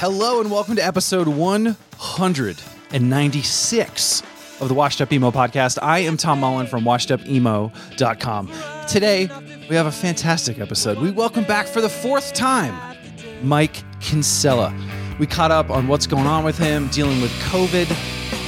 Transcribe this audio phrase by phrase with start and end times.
[0.00, 4.22] Hello and welcome to episode 196
[4.60, 5.76] of the Washed Up Emo podcast.
[5.82, 8.52] I am Tom Mullen from washedupemo.com.
[8.86, 9.28] Today,
[9.68, 10.98] we have a fantastic episode.
[10.98, 12.96] We welcome back for the fourth time
[13.42, 14.72] Mike Kinsella.
[15.18, 17.92] We caught up on what's going on with him, dealing with COVID,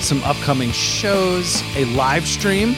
[0.00, 2.76] some upcoming shows, a live stream.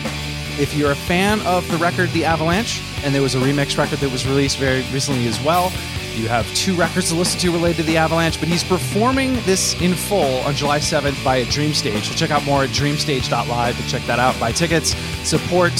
[0.59, 3.99] If you're a fan of the record The Avalanche, and there was a remix record
[3.99, 5.71] that was released very recently as well,
[6.15, 9.81] you have two records to listen to related to the Avalanche, but he's performing this
[9.81, 12.05] in full on July 7th by at Dreamstage.
[12.05, 14.39] So check out more at dreamstage.live to check that out.
[14.39, 15.73] Buy tickets, support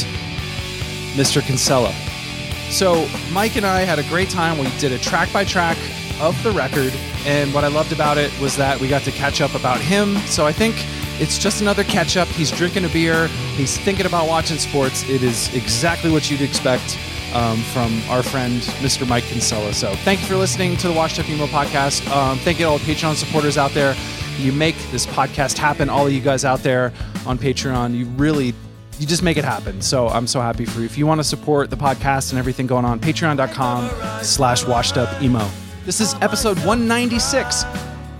[1.15, 1.43] Mr.
[1.43, 1.93] Kinsella.
[2.71, 4.59] So Mike and I had a great time.
[4.59, 5.77] We did a track by track
[6.21, 6.93] of the record,
[7.27, 10.17] and what I loved about it was that we got to catch up about him.
[10.27, 10.77] So I think
[11.21, 12.29] it's just another catch up.
[12.29, 15.09] He's drinking a beer, he's thinking about watching sports.
[15.09, 16.99] It is exactly what you'd expect
[17.35, 19.07] um, from our friend, Mr.
[19.09, 19.73] Mike Kinsella.
[19.73, 22.09] So thank you for listening to the Washed Up Emo podcast.
[22.15, 23.97] Um, thank you to all the Patreon supporters out there.
[24.39, 25.89] You make this podcast happen.
[25.89, 26.93] All of you guys out there
[27.27, 28.55] on Patreon, you really
[28.99, 29.81] you just make it happen.
[29.81, 30.85] So I'm so happy for you.
[30.87, 35.23] If you want to support the podcast and everything going on, patreon.com slash washed up
[35.23, 35.49] emo.
[35.85, 37.65] This is episode 196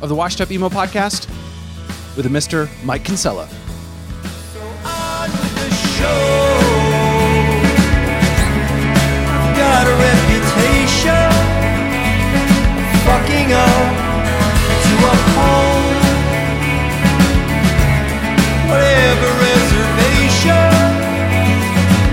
[0.01, 1.29] of the Washed Up Emo podcast
[2.17, 2.69] with a Mr.
[2.85, 3.49] Mike Kinsella.
[4.85, 6.52] on
[11.05, 11.33] reputation
[13.05, 13.95] fucking up
[14.83, 15.97] to uphold
[18.69, 20.71] whatever reservation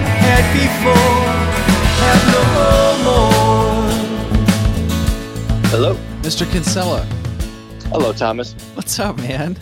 [0.02, 1.22] I had before.
[2.02, 2.44] Have no
[3.06, 3.92] more.
[5.70, 5.92] Hello.
[6.22, 6.46] Mr.
[6.52, 7.02] Kinsella,
[7.92, 8.53] Hello, Thomas.
[8.76, 9.58] what's up, man?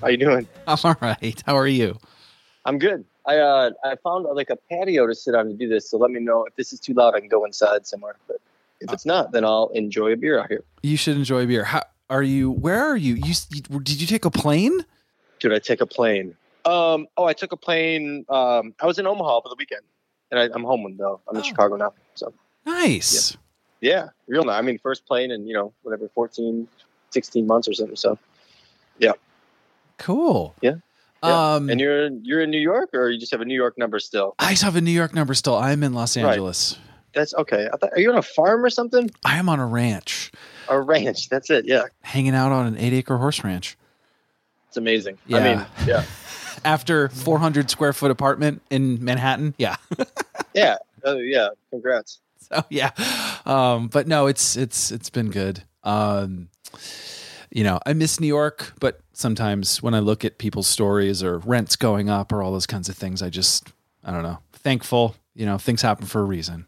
[0.00, 0.46] How you doing?
[0.66, 1.42] I'm all right.
[1.44, 1.98] How are you?
[2.64, 3.04] I'm good.
[3.26, 5.98] I uh I found uh, like a patio to sit on to do this, so
[5.98, 7.14] let me know if this is too loud.
[7.14, 8.16] I can go inside somewhere.
[8.28, 8.36] But
[8.80, 10.62] if it's not, then I'll enjoy a beer out here.
[10.82, 11.64] You should enjoy a beer.
[11.64, 12.50] How are you?
[12.50, 13.14] Where are you?
[13.14, 14.84] You you- did you take a plane?
[15.40, 16.36] Did I take a plane?
[16.64, 17.06] Um.
[17.16, 18.24] Oh, I took a plane.
[18.28, 18.74] Um.
[18.80, 19.82] I was in Omaha for the weekend,
[20.30, 21.20] and I, I'm home though.
[21.28, 21.44] I'm in Oh.
[21.44, 21.94] Chicago now.
[22.14, 22.32] So
[22.64, 23.36] Nice.
[23.80, 24.58] yeah, real nice.
[24.58, 26.66] I mean, first plane in you know whatever 14,
[27.10, 27.96] 16 months or something.
[27.96, 28.18] So
[28.98, 29.12] yeah.
[29.98, 30.54] Cool.
[30.60, 30.76] Yeah.
[31.24, 31.54] Yeah.
[31.54, 33.98] Um, and you're you're in New York, or you just have a New York number
[33.98, 34.34] still?
[34.38, 35.56] I just have a New York number still.
[35.56, 36.24] I'm in Los Right.
[36.26, 36.78] Angeles.
[37.14, 37.66] That's okay.
[37.72, 39.10] I thought, are you on a farm or something?
[39.24, 40.30] I am on a ranch,
[40.68, 41.30] A ranch.
[41.30, 41.64] That's it.
[41.64, 43.76] Yeah, hanging out on an eight acre horse ranch.
[44.68, 45.16] it's amazing.
[45.26, 45.38] Yeah.
[45.38, 46.04] I mean, yeah.
[46.64, 49.54] After 400 square foot apartment in Manhattan.
[49.58, 49.76] Yeah.
[50.54, 50.76] Yeah.
[51.04, 51.48] Oh, yeah.
[51.70, 52.18] Congrats.
[52.38, 52.90] So yeah.
[53.44, 55.62] Um, but no, it's it's it's been good.
[55.84, 56.48] Um,
[57.50, 61.38] you know, I miss New York, but sometimes when I look at people's stories or
[61.38, 63.72] rents going up or all those kinds of things, I just
[64.04, 64.38] I don't know.
[64.52, 66.66] Thankful, you know, things happen for a reason.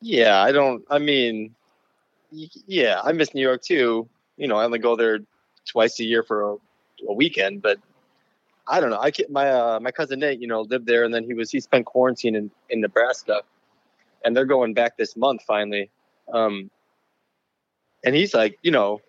[0.00, 0.42] Yeah.
[0.42, 1.54] I don't, I mean,
[2.30, 4.08] yeah, I miss New York too.
[4.36, 5.20] You know, I only go there
[5.64, 6.56] twice a year for a,
[7.08, 7.78] a weekend, but
[8.68, 8.98] I don't know.
[8.98, 11.50] I get my, uh, my cousin Nate, you know, lived there and then he was,
[11.50, 13.42] he spent quarantine in, in Nebraska
[14.24, 15.90] and they're going back this month finally.
[16.32, 16.70] Um,
[18.04, 19.00] and he's like, you know,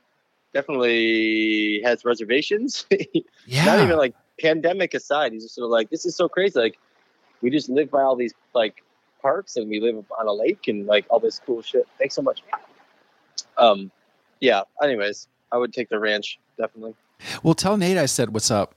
[0.54, 2.86] definitely has reservations.
[3.46, 3.66] Yeah.
[3.66, 6.60] not even like pandemic aside, he's just sort of like, this is so crazy.
[6.60, 6.78] Like,
[7.42, 8.84] we just live by all these like
[9.22, 11.88] parks and we live on a lake and like all this cool shit.
[11.98, 12.42] Thanks so much.
[13.58, 13.92] Um,
[14.40, 14.62] yeah.
[14.82, 16.96] Anyways, I would take the ranch definitely.
[17.44, 18.76] well, tell Nate I said what's up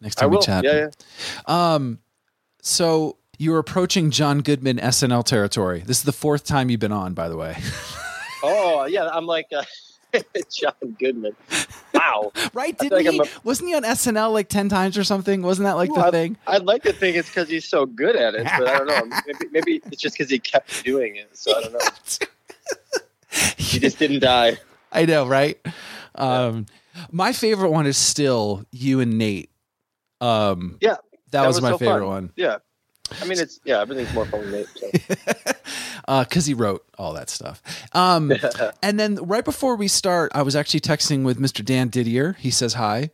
[0.00, 0.64] next time we chat.
[0.64, 0.88] Yeah,
[1.48, 1.74] yeah.
[1.74, 1.98] Um,
[2.62, 5.82] so you're approaching John Goodman SNL territory.
[5.86, 7.56] This is the fourth time you've been on, by the way.
[8.40, 9.08] Oh, yeah.
[9.08, 9.64] I'm like uh,
[10.50, 11.36] John Goodman.
[11.94, 12.32] Wow.
[12.54, 12.76] right?
[12.78, 13.20] Didn't like he?
[13.20, 15.42] I'm Wasn't he on SNL like ten times or something?
[15.42, 16.36] Wasn't that like the Well, thing?
[16.46, 19.16] I'd like to think it's because he's so good at it, but I don't know.
[19.26, 21.36] Maybe, maybe it's just because he kept doing it.
[21.36, 21.78] So I don't know.
[23.56, 24.56] He just didn't die.
[24.92, 25.58] I know, right?
[26.14, 26.66] Um,
[27.10, 29.50] my favorite one is still you and Nate.
[30.20, 30.96] Um, Yeah,
[31.30, 32.08] that, was, my so favorite fun.
[32.08, 32.56] one Yeah.
[33.20, 34.68] I mean, it's, yeah, everything's more fun with Nate.
[34.76, 36.20] So.
[36.24, 37.62] because he wrote all that stuff.
[37.92, 38.32] Um,
[38.82, 41.64] and then right before we start, I was actually texting with Mr.
[41.64, 42.34] Dan Didier.
[42.38, 43.10] He says hi.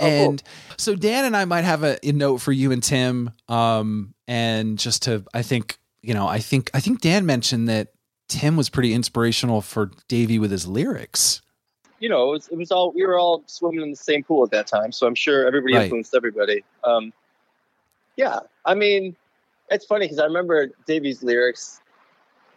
[0.00, 0.08] Oh, cool.
[0.30, 0.42] and
[0.76, 3.32] so Dan and I might have a, a note for you and Tim.
[3.48, 7.88] Um, and just to, I think, you know, I think, I think Dan mentioned that
[8.28, 11.42] Tim was pretty inspirational for Davey with his lyrics.
[11.98, 14.44] you know, it was, it was all we were all swimming in the same pool
[14.44, 15.82] at that time, so I'm sure everybody Right.
[15.84, 16.62] influenced everybody.
[16.84, 17.12] Um,
[18.16, 19.16] yeah, I mean,
[19.70, 21.80] it's funny because I remember Davey's lyrics,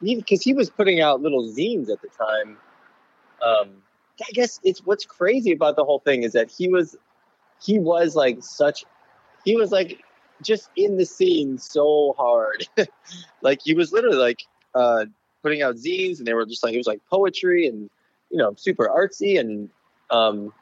[0.01, 2.57] because he, was putting out little zines at the time.
[3.45, 3.69] Um,
[4.21, 6.95] I guess it's what's crazy about the whole thing is that he was,
[7.61, 8.85] he was like such,
[9.45, 10.01] he was like
[10.43, 12.67] just in the scene so hard,
[13.41, 14.43] like he was literally like
[14.75, 15.05] uh,
[15.43, 17.89] putting out zines, and they were just like it was like poetry and
[18.29, 19.69] you know super artsy and
[20.11, 20.53] Um,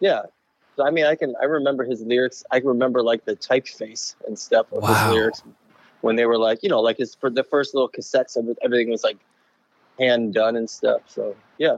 [0.00, 0.22] yeah.
[0.76, 2.44] So I mean, I can I remember his lyrics.
[2.50, 4.88] I remember like the typeface and stuff of Wow.
[4.94, 5.42] his lyrics
[6.00, 8.90] when they were like, you know, like his for the first little cassettes, every- everything
[8.90, 9.18] was like
[9.98, 11.02] hand done and stuff.
[11.06, 11.76] So yeah,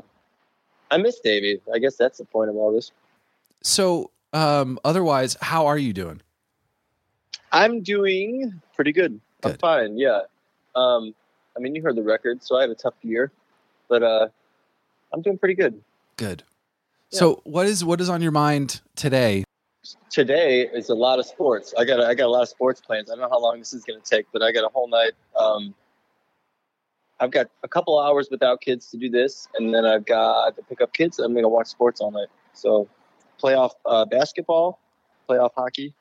[0.91, 1.61] I miss Davey.
[1.73, 2.91] I guess that's the point of all this.
[3.63, 6.23] So, um, otherwise, how are you doing?
[7.53, 9.21] I'm doing pretty good.
[9.45, 9.61] I'm Good.
[9.61, 9.99] fine.
[9.99, 10.23] Yeah.
[10.75, 11.15] Um,
[11.57, 13.31] I mean, you heard the record, so I had a tough year,
[13.89, 14.29] but uh,
[15.13, 15.81] I'm doing pretty good.
[16.17, 16.43] Good.
[17.17, 19.45] So, what is what is on your mind today?
[20.11, 21.73] Today is a lot of sports.
[21.79, 23.11] I got a, I got a lot of sports plans.
[23.11, 24.89] I don't know how long this is going to take, but I got a whole
[24.89, 25.13] night.
[25.39, 25.75] Um,
[27.19, 30.63] I've got a couple hours without kids to do this, and then I've got to
[30.63, 31.19] pick up kids.
[31.19, 32.29] I'm going to watch sports all night.
[32.53, 32.89] So,
[33.43, 34.79] playoff uh, basketball,
[35.29, 35.95] playoff hockey,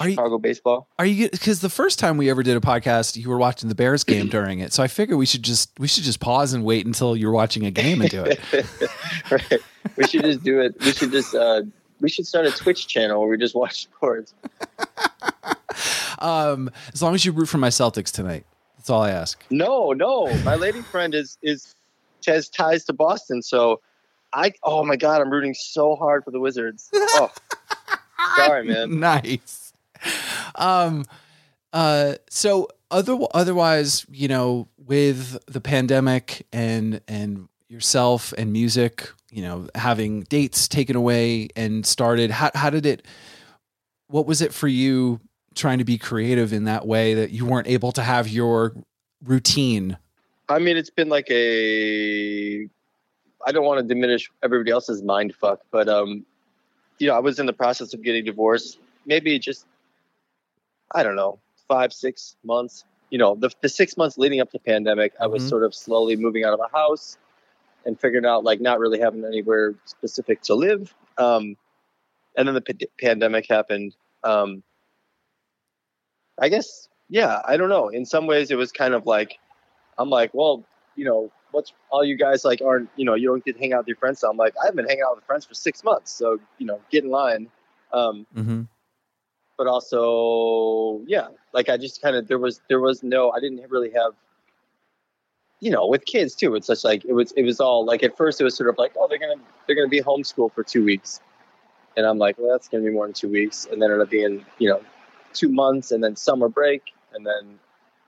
[0.00, 0.88] Are you Chicago baseball.
[0.98, 3.74] are you because the first time we ever did a podcast, you were watching the
[3.74, 4.72] Bears game during it.
[4.72, 7.66] So I figured we should just we should just pause and wait until you're watching
[7.66, 8.40] a game and do it.
[9.30, 9.60] right.
[9.96, 10.74] We should just do it.
[10.80, 11.62] We should just uh,
[12.00, 14.32] we should start a Twitch channel where we just watch sports.
[16.18, 18.46] um, as long as you root for my Celtics tonight,
[18.78, 19.44] that's all I ask.
[19.50, 21.74] No, no, my lady friend is is
[22.26, 23.80] has ties to Boston, so
[24.32, 26.88] I oh my god, I'm rooting so hard for the Wizards.
[26.94, 27.30] Oh,
[28.36, 28.98] sorry, man.
[28.98, 29.69] nice.
[30.54, 31.04] Um,
[31.72, 39.42] uh, so other otherwise, you know, with the pandemic and and yourself and music, you
[39.42, 43.06] know, having dates taken away and started, how how did it?
[44.08, 45.20] What was it for you
[45.54, 48.74] trying to be creative in that way that you weren't able to have your
[49.24, 49.96] routine?
[50.48, 52.68] I mean, it's been like a.
[53.46, 56.26] I don't want to diminish everybody else's mind fuck, but um,
[56.98, 58.78] you know, I was in the process of getting divorced.
[59.06, 59.64] Maybe just,
[60.92, 61.38] I don't know,
[61.68, 62.84] five six months.
[63.10, 65.48] You know, the the six months leading up to pandemic, I was Mhm.
[65.48, 67.18] sort of slowly moving out of a house
[67.84, 70.94] and figuring out like not really having anywhere specific to live.
[71.18, 71.56] Um,
[72.36, 73.96] and then the p- pandemic happened.
[74.22, 74.62] Um,
[76.38, 77.88] I guess, yeah, I don't know.
[77.88, 79.38] In some ways, it was kind of like,
[79.98, 80.64] I'm like, well,
[80.96, 83.72] you know, what's all you guys like aren't, you know, you don't get to hang
[83.72, 84.20] out with your friends.
[84.20, 86.12] So I'm like, I've been hanging out with friends for six months.
[86.12, 87.48] So, you know, get in line.
[87.92, 88.62] Um, Mm-hmm.
[89.60, 93.60] But also, yeah, like I just kind of, there was, there was no, I didn't
[93.68, 94.14] really have,
[95.60, 98.16] you know, with kids too, it's just like, it was, it was all like, at
[98.16, 99.34] first it was sort of like, oh, they're to,
[99.66, 101.20] they're to be homeschooled for two weeks.
[101.94, 103.68] And I'm like, well, that's to be more than two weeks.
[103.70, 104.80] And then it'll be in, you know,
[105.34, 106.94] two months and then summer break.
[107.12, 107.58] And then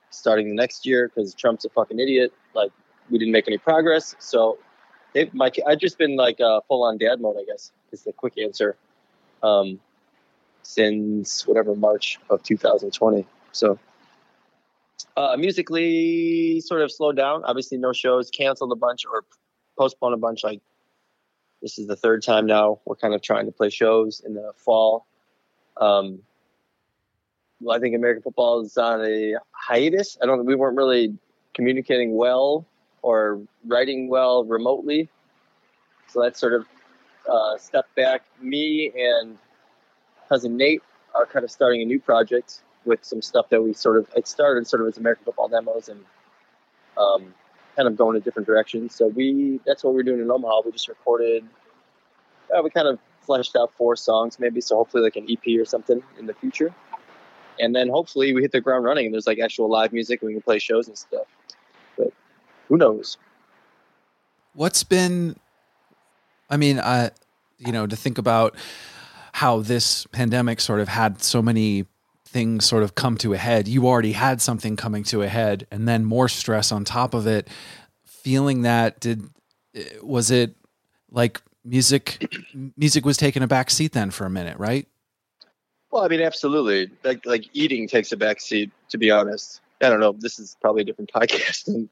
[0.08, 2.32] starting the next year because Trump's a fucking idiot.
[2.54, 2.72] Like
[3.10, 4.16] we didn't make any progress.
[4.20, 4.56] So
[5.12, 8.14] they, my, I've just been like uh, full on dad mode, I guess is the
[8.14, 8.74] quick answer.
[9.42, 9.80] Um,
[10.62, 13.26] since whatever March of 2020.
[13.52, 13.78] So
[15.16, 17.44] uh, musically, sort of slowed down.
[17.44, 19.24] Obviously, no shows, canceled a bunch or
[19.78, 20.44] postponed a bunch.
[20.44, 20.60] Like
[21.60, 22.80] this is the third time now.
[22.84, 25.06] We're kind of trying to play shows in the fall.
[25.76, 26.20] Um,
[27.60, 30.18] well, I think American football is on a hiatus.
[30.22, 30.44] I don't.
[30.44, 31.16] We weren't really
[31.54, 32.66] communicating well
[33.02, 35.08] or writing well remotely,
[36.08, 36.66] so that sort of
[37.28, 38.22] uh, stepped back.
[38.40, 39.38] Me and
[40.28, 40.82] cousin Nate
[41.14, 44.26] are kind of starting a new project with some stuff that we sort of it
[44.26, 46.04] started sort of as American football demos and
[46.98, 47.34] um,
[47.76, 48.94] kind of going in different directions.
[48.94, 50.62] So we that's what we're doing in Omaha.
[50.64, 51.44] We just recorded.
[52.54, 55.64] Uh, we kind of fleshed out four songs maybe, so hopefully like an EP or
[55.64, 56.74] something in the future.
[57.60, 60.28] And then hopefully we hit the ground running and there's like actual live music and
[60.28, 61.26] we can play shows and stuff.
[61.96, 62.12] But
[62.68, 63.16] who knows?
[64.54, 65.36] What's been,
[66.50, 67.10] I mean, I,
[67.58, 68.56] you know, to think about
[69.32, 71.86] how this pandemic sort of had so many
[72.26, 73.68] things sort of come to a head.
[73.68, 77.26] You already had something coming to a head, and then more stress on top of
[77.26, 77.48] it.
[78.06, 79.28] Feeling that did
[80.02, 80.56] was it
[81.10, 82.26] like music?
[82.76, 84.86] Music was taking a back seat then for a minute, right?
[85.90, 86.90] Well, I mean, absolutely.
[87.04, 89.60] Like like eating takes a back seat, to be honest.
[89.80, 90.12] I don't know.
[90.12, 91.88] This is probably a different podcast,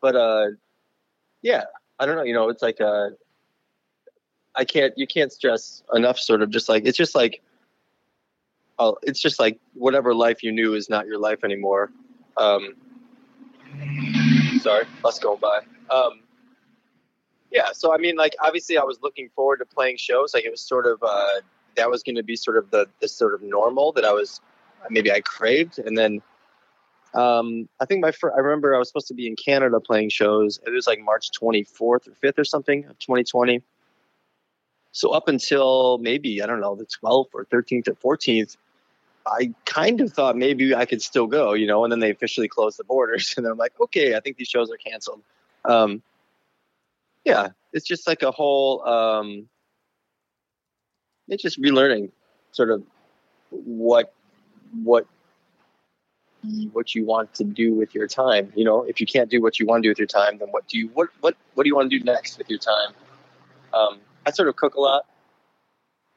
[0.00, 0.48] but uh,
[1.42, 1.64] yeah,
[1.98, 2.22] I don't know.
[2.22, 3.10] You know, it's like uh,
[4.56, 4.96] I can't.
[4.96, 6.18] You can't stress enough.
[6.18, 7.42] Sort of just like it's just like,
[8.78, 11.90] oh, it's just like whatever life you knew is not your life anymore.
[12.36, 12.74] Um,
[14.60, 15.60] sorry, bus going by.
[15.90, 16.20] Um,
[17.50, 20.34] yeah, so I mean, like obviously, I was looking forward to playing shows.
[20.34, 21.40] Like it was sort of uh,
[21.76, 24.40] that was going to be sort of the the sort of normal that I was
[24.90, 26.22] maybe I craved, and then
[27.14, 30.08] um, I think my fir- I remember I was supposed to be in Canada playing
[30.08, 30.58] shows.
[30.66, 33.62] It was like March 24th or 5th or something of 2020.
[34.94, 38.56] So up until maybe I don't know the 12th or 13th or 14th,
[39.26, 41.84] I kind of thought maybe I could still go, you know.
[41.84, 44.70] And then they officially closed the borders, and I'm like, okay, I think these shows
[44.70, 45.20] are canceled.
[45.64, 46.02] Um,
[47.24, 49.48] yeah, it's just like a whole um
[51.28, 52.10] it's just relearning
[52.52, 52.82] sort of
[53.50, 54.14] what
[54.82, 55.06] what
[56.72, 59.58] what you want to do with your time you know if you can't do what
[59.58, 61.68] you want to do with your time then what do you what what what do
[61.68, 62.92] you want to do next with your time
[63.72, 65.06] um i sort of cook a lot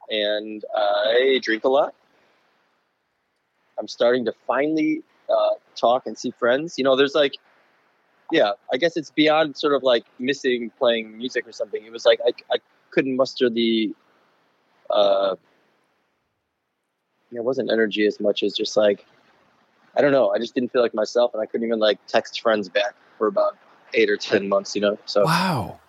[0.10, 1.94] and i drink a lot
[3.80, 7.38] i'm starting to finally uh, talk and see friends you know there's like
[8.32, 12.06] yeah i guess it's beyond sort of like missing playing music or something it was
[12.06, 12.58] like i, I
[12.92, 13.94] couldn't muster the
[14.90, 15.36] uh
[17.32, 19.06] it wasn't energy as much as just like
[19.98, 20.30] I don't know.
[20.30, 23.26] I just didn't feel like myself, and I couldn't even like text friends back for
[23.26, 23.58] about
[23.96, 24.76] eight or ten months.
[24.76, 25.80] You know, so Wow.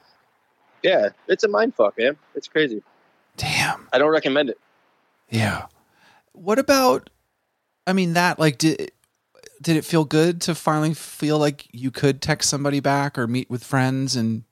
[0.82, 2.16] Yeah, it's a mind fuck, man.
[2.34, 2.82] It's crazy.
[3.36, 3.88] Damn.
[3.92, 4.58] I don't recommend it.
[5.30, 5.66] Yeah.
[6.32, 7.10] What about
[7.86, 8.92] I mean that like did
[9.60, 13.50] did it feel good to finally feel like you could text somebody back or meet
[13.50, 14.44] with friends and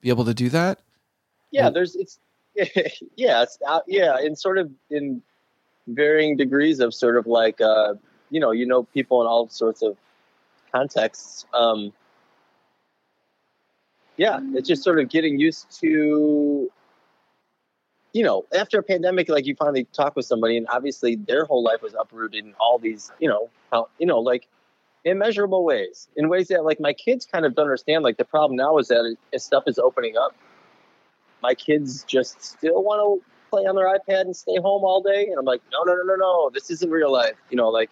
[0.00, 0.80] be able to do that?
[1.50, 2.18] Yeah, Well- there's it's
[3.16, 5.20] yeah, it's out, yeah, in sort of in
[5.88, 7.94] varying degrees of sort of like uh,
[8.30, 9.96] you know, you know people in all sorts of
[10.72, 11.44] contexts.
[11.52, 11.92] Um,
[14.16, 16.70] yeah, it's just sort of getting used to
[18.16, 21.62] you know, after a pandemic, like you finally talk with somebody, and obviously their whole
[21.62, 24.48] life was uprooted in all these, you know, how you know, like
[25.04, 28.04] immeasurable ways, in ways that like my kids kind of don't understand.
[28.04, 30.34] Like the problem now is that as stuff is opening up,
[31.42, 35.26] my kids just still want to play on their iPad and stay home all day,
[35.26, 37.36] and I'm like, no, no, no, no, no, this isn't real life.
[37.50, 37.90] You know, like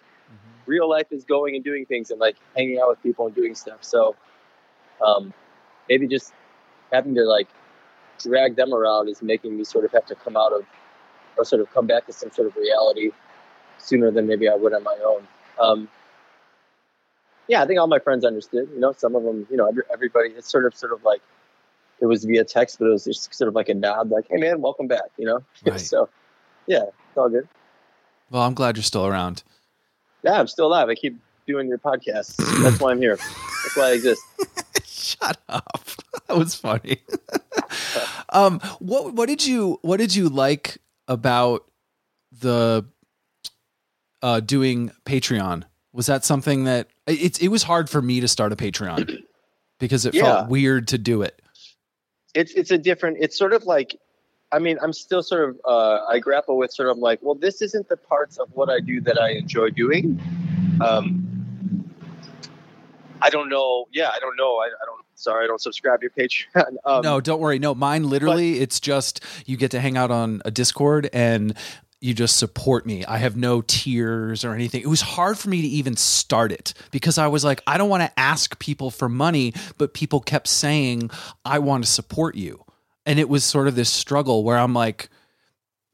[0.65, 3.53] real life is going and doing things and like hanging out with people and doing
[3.53, 3.83] stuff.
[3.83, 4.15] So,
[5.05, 5.35] um,
[5.89, 6.33] maybe just
[6.91, 7.47] having to like
[8.21, 10.63] drag them around is making me sort of have to come out of
[11.37, 13.11] or sort of come back to some sort of reality
[13.77, 15.27] sooner than maybe I would on my own.
[15.59, 15.89] Um,
[17.47, 18.69] yeah, I think all my friends understood.
[18.73, 20.29] You know, some of them, you know, everybody.
[20.29, 21.21] It's sort of, sort of like
[21.99, 24.37] it was via text, but it was just sort of like a nod, like, "Hey,
[24.37, 25.79] man, welcome back." You know, Right.
[25.79, 26.09] so
[26.65, 27.47] yeah, it's all good.
[28.31, 29.43] Well, I'm glad you're still around.
[30.23, 30.89] Yeah, I'm still alive.
[30.89, 32.35] I keep doing your podcast.
[32.63, 33.17] That's why I'm here.
[33.17, 34.21] That's why I exist.
[34.85, 35.79] Shut up.
[36.27, 37.03] That was funny.
[38.29, 41.65] um what what did you what did you like about
[42.39, 42.83] the
[44.23, 45.63] uh doing Patreon?
[45.93, 49.21] Was that something that it it was hard for me to start a Patreon
[49.79, 50.23] because it Yeah.
[50.23, 51.39] felt weird to do it.
[52.33, 53.95] it's it's a different it's sort of like
[54.51, 57.61] i mean i'm still sort of uh, i grapple with sort of like well this
[57.61, 60.19] isn't the parts of what i do that i enjoy doing
[60.81, 61.21] um
[63.25, 66.03] i don't know yeah i don't know i, I don't sorry i don't subscribe to
[66.05, 67.59] your patreon um, no, don't worry.
[67.59, 71.55] No, mine literally it's just you get to hang out on a Discord and
[72.01, 73.05] you just support me.
[73.05, 74.81] I have no tears or anything.
[74.81, 77.89] It was hard for me to even start it because I was like, I don't
[77.89, 81.09] want to ask people for money, but people kept saying,
[81.43, 82.63] I want to support you.
[83.05, 85.09] And it was sort of this struggle where I'm like,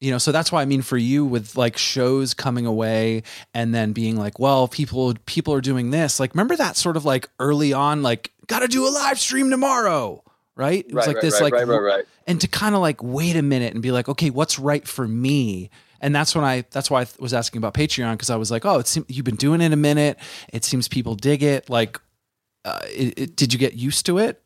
[0.02, 3.74] you know, so that's why I mean for you with like shows coming away and
[3.74, 6.20] then being like, well, people people are doing this.
[6.20, 9.50] Like remember that sort of like early on like got to do a live stream
[9.50, 10.24] tomorrow,
[10.56, 10.86] right?
[10.86, 13.42] It was right, like right, this right, like and to kind of like wait a
[13.42, 15.70] minute and be like, okay, what's right for me?
[16.02, 18.66] And that's when I that's why I was asking about Patreon because I was like,
[18.66, 20.18] oh, it's you've been doing it a minute.
[20.52, 21.70] It seems people dig it.
[21.70, 22.00] Like,
[22.66, 24.42] uh, it, it, did you get used to it?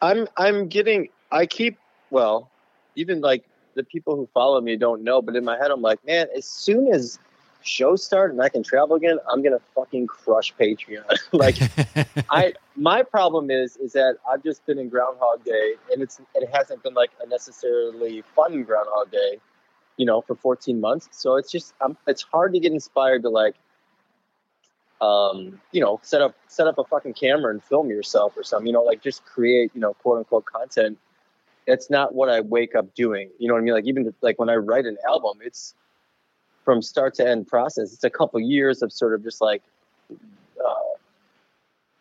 [0.00, 1.78] i'm i'm getting i keep
[2.10, 2.50] well
[2.96, 3.44] even like
[3.78, 6.44] the people who follow me don't know but in my head i'm like man as
[6.44, 7.18] soon as
[7.62, 11.56] shows start and i can travel again i'm gonna fucking crush patreon like
[12.30, 16.48] I my problem is is that I've just been in Groundhog Day, and it's it
[16.52, 19.38] hasn't been like a necessarily fun Groundhog Day,
[19.96, 21.08] you know, for 14 months.
[21.12, 23.54] So it's just um, it's hard to get inspired to like,
[25.00, 28.66] um, you know, set up set up a fucking camera and film yourself or something.
[28.66, 30.98] You know, like just create you know quote unquote content.
[31.68, 33.30] It's not what I wake up doing.
[33.38, 33.74] You know what I mean?
[33.74, 35.74] Like even like when I write an album, it's
[36.64, 37.92] from start to end process.
[37.92, 39.62] It's a couple years of sort of just like.
[40.10, 40.88] Uh,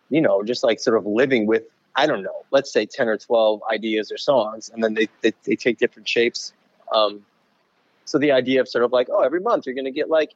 [0.10, 1.64] you know, just like sort of living with,
[1.96, 5.34] I don't know, let's say 10 or 12 ideas or songs, and then they, they,
[5.44, 6.54] they take different shapes.
[6.94, 7.26] Um,
[8.06, 10.34] so the idea of sort of like, oh, every month you're to get like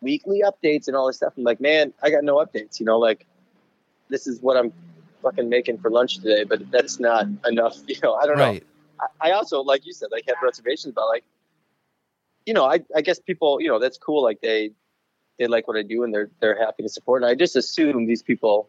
[0.00, 1.34] weekly updates and all this stuff.
[1.36, 3.26] I'm like, man, I got no updates, you know, like
[4.08, 4.72] this is what I'm
[5.24, 7.76] fucking making for lunch today, but that's not enough.
[7.88, 8.44] You know, I don't know.
[8.44, 8.66] right.
[9.00, 11.24] I, I also, like you said, like have reservations about like,
[12.46, 14.22] you know, I, I guess people, you know, that's cool.
[14.22, 14.70] Like they,
[15.38, 17.22] they like what I do and they're, they're happy to support.
[17.22, 18.68] And I just assume these people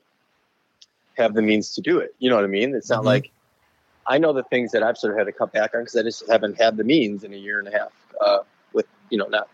[1.17, 2.15] have the means to do it.
[2.19, 2.73] You know what I mean?
[2.73, 3.05] It's not Mhm.
[3.05, 3.31] like
[4.07, 6.03] I know the things that I've sort of had to cut back on because I
[6.03, 8.39] just haven't had the means in a year and a half uh,
[8.73, 9.49] with, you know, not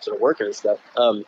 [0.00, 0.78] sort of working and stuff.
[0.96, 1.24] Um,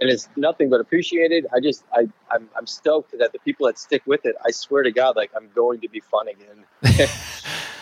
[0.00, 1.46] and it's nothing but appreciated.
[1.54, 4.34] I just I I'm, I'm stoked that the people that stick with it.
[4.44, 6.64] I swear to God, like I'm going to be fun again.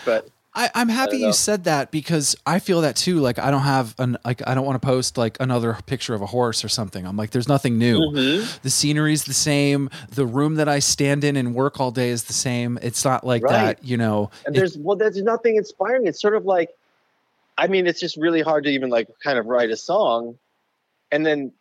[0.04, 1.28] but I, I'm happy know.
[1.28, 3.20] you said that because I feel that too.
[3.20, 6.22] Like I don't have an like I don't want to post like another picture of
[6.22, 7.06] a horse or something.
[7.06, 7.98] I'm like, there's nothing new.
[8.00, 8.60] Mhm.
[8.62, 9.88] The scenery's the same.
[10.10, 12.78] The room that I stand in and work all day is the same.
[12.82, 13.52] It's not like Right.
[13.78, 14.30] that, you know.
[14.46, 16.06] and it- there's well, there's nothing inspiring.
[16.08, 16.70] It's sort of like,
[17.56, 20.38] I mean, it's just really hard to even like kind of write a song,
[21.12, 21.52] and then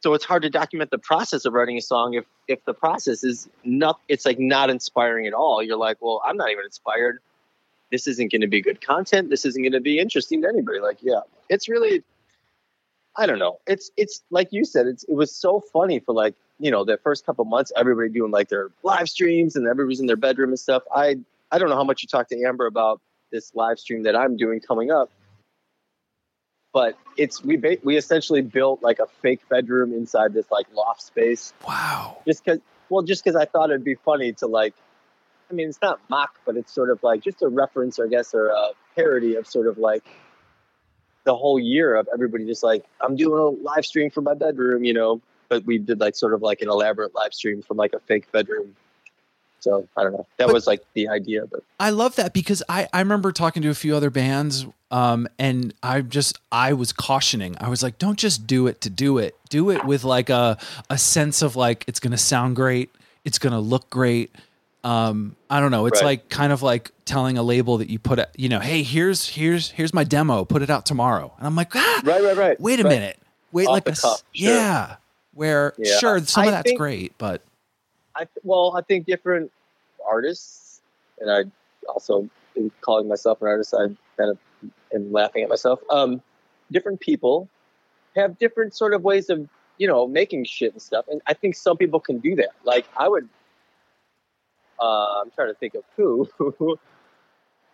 [0.00, 3.22] so it's hard to document the process of writing a song if if the process
[3.22, 5.62] is not it's like not inspiring at all.
[5.62, 7.20] You're like, well, I'm not even inspired.
[7.90, 9.30] This isn't going to be good content.
[9.30, 10.80] This isn't going to be interesting to anybody.
[10.80, 12.02] Like, yeah, it's really.
[13.16, 13.58] I don't know.
[13.66, 14.86] It's it's like you said.
[14.86, 17.72] It's it was so funny for like you know the first couple months.
[17.76, 20.84] Everybody doing like their live streams and everybody's in their bedroom and stuff.
[20.94, 21.16] I
[21.50, 23.00] I don't know how much you talked to Amber about
[23.32, 25.10] this live stream that I'm doing coming up,
[26.72, 31.02] but it's we ba- we essentially built like a fake bedroom inside this like loft
[31.02, 32.16] space wow.
[32.26, 34.74] just because well just because I thought it'd be funny to like.
[35.48, 38.34] I mean, it's not mock, but it's sort of like just a reference, I guess,
[38.34, 40.04] or a parody of sort of like
[41.24, 44.84] the whole year of everybody just like I'm doing a live stream from my bedroom,
[44.84, 45.20] you know.
[45.48, 48.30] But we did like sort of like an elaborate live stream from like a fake
[48.30, 48.76] bedroom.
[49.60, 50.26] So I don't know.
[50.38, 53.62] That But- was like the idea, but I love that because I, I remember talking
[53.62, 57.56] to a few other bands um, and I just I was cautioning.
[57.60, 59.36] I was like, don't just do it to do it.
[59.48, 62.90] Do it with like a a sense of like it's gonna sound great,
[63.24, 64.34] it's gonna look great.
[64.82, 65.84] Um, I don't know.
[65.86, 66.06] It's Right.
[66.06, 69.28] like kind of like telling a label that you put it, you know, hey, here's
[69.28, 71.32] here's here's my demo, put it out tomorrow.
[71.38, 72.60] And I'm like, ah, right, right, right.
[72.60, 72.88] wait a right.
[72.90, 73.18] minute.
[73.52, 74.54] Wait Off like a cuff, sure.
[74.54, 74.96] yeah.
[75.34, 75.98] Where Yeah.
[75.98, 77.42] sure, some of that's think- great, but
[78.20, 79.50] I well, I think different
[80.06, 80.82] artists,
[81.18, 81.44] and I
[81.88, 83.86] also in calling myself an artist, I
[84.18, 84.38] kind of
[84.94, 85.80] am laughing at myself.
[85.90, 86.20] Um,
[86.70, 87.48] different people
[88.16, 89.48] have different sort of ways of
[89.78, 92.50] you know making shit and stuff, and I think some people can do that.
[92.64, 93.26] Like I would,
[94.78, 96.28] uh, I'm trying to think of who.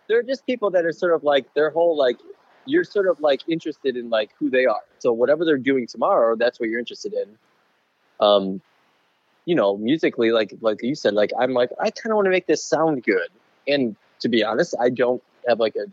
[0.07, 2.17] They're just people that are sort of like their whole like
[2.65, 4.83] you're sort of like interested in like who they are.
[4.99, 7.37] So whatever they're doing tomorrow, that's what you're interested in.
[8.21, 8.61] Um,
[9.47, 12.31] you know, musically, like like you said, like I'm like I kind of want to
[12.31, 13.29] make this sound good.
[13.65, 15.85] And to be honest, I don't have like a.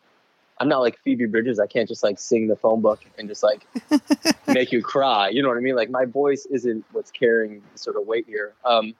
[0.58, 1.60] I'm not like Phoebe Bridgers.
[1.60, 3.64] I can't just like sing the phone book and just like
[4.48, 5.28] make you cry.
[5.28, 5.76] You know what I mean?
[5.76, 8.54] Like my voice isn't what's carrying sort of weight here.
[8.64, 8.94] Um,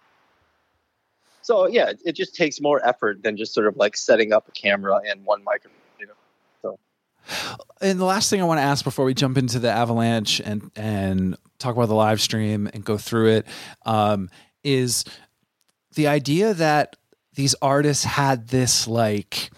[1.42, 4.46] so yeah, it, it just takes more effort than just sort of like setting up
[4.46, 5.76] a camera and one microphone.
[5.98, 6.12] You know.
[6.62, 6.78] So.
[7.80, 10.70] And the last thing I want to ask before we jump into the avalanche and
[10.76, 13.46] and talk about the live stream and go through it
[13.86, 14.28] um,
[14.62, 15.04] is
[15.94, 16.96] the idea that
[17.34, 19.50] these artists had this like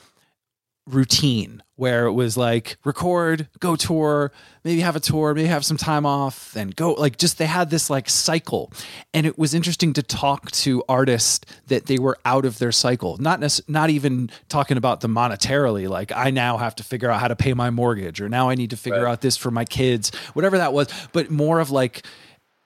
[0.87, 4.33] routine where it was like record, go tour,
[4.65, 6.93] maybe have a tour, maybe have some time off, then go.
[6.95, 8.73] Like just they had this like cycle,
[9.13, 13.17] and it was interesting to talk to artists that they were out of their cycle.
[13.19, 15.89] Not nec- not even talking about them monetarily.
[15.89, 18.55] Like I now have to figure out how to pay my mortgage, or now I
[18.55, 19.13] need to figure Right.
[19.13, 20.89] out this for my kids, whatever that was.
[21.13, 22.07] But more of like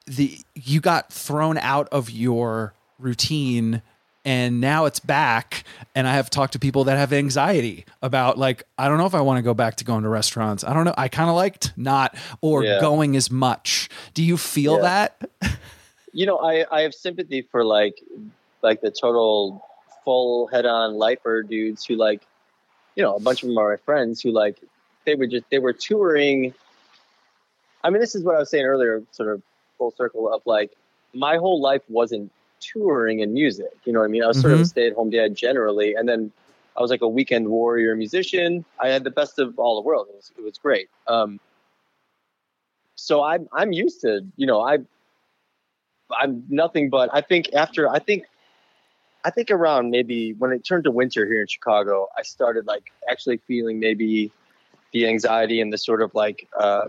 [0.07, 3.83] the you got thrown out of your routine
[4.25, 8.65] and now it's back and i have talked to people that have anxiety about like
[8.79, 10.85] i don't know if i want to go back to going to restaurants i don't
[10.85, 12.81] know i kind of liked not or Yeah.
[12.81, 14.81] going as much do you feel Yeah.
[14.83, 15.31] that
[16.13, 18.01] you know i i have sympathy for like
[18.63, 19.65] like the total
[20.05, 22.21] full head-on lifer dudes who like
[22.97, 24.57] you know a bunch of them are my friends who like
[25.07, 26.53] they were just they were touring
[27.83, 29.43] i mean this is what i was saying earlier sort of
[29.79, 30.73] full circle of like
[31.15, 34.23] my whole life wasn't touring and music you know what i mean?
[34.23, 34.67] I was sort of a Mhm.
[34.67, 36.33] stay-at-home dad generally and then
[36.77, 38.65] i was like a weekend warrior musician.
[38.79, 40.89] I had the best of all the world it was, it was great.
[41.07, 41.41] Um
[42.97, 44.79] so i'm i'm used to you know i
[46.13, 48.25] I'm nothing but I think after I think
[49.25, 52.91] I think around maybe when it turned to winter here in Chicago, I started like
[53.09, 54.33] actually feeling maybe
[54.93, 56.89] the anxiety and the sort of like uh,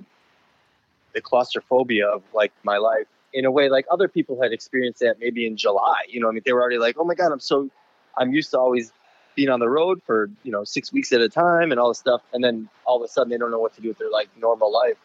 [1.13, 5.19] the claustrophobia of like my life in a way like other people had experienced that
[5.19, 6.03] maybe in July.
[6.07, 7.69] You know, I mean they were already like, oh my god, I'm so
[8.17, 8.91] I'm used to always
[9.35, 11.99] being on the road for you know six weeks at a time and all this
[11.99, 14.09] stuff, and then all of a sudden they don't know what to do with their
[14.09, 14.97] like normal life.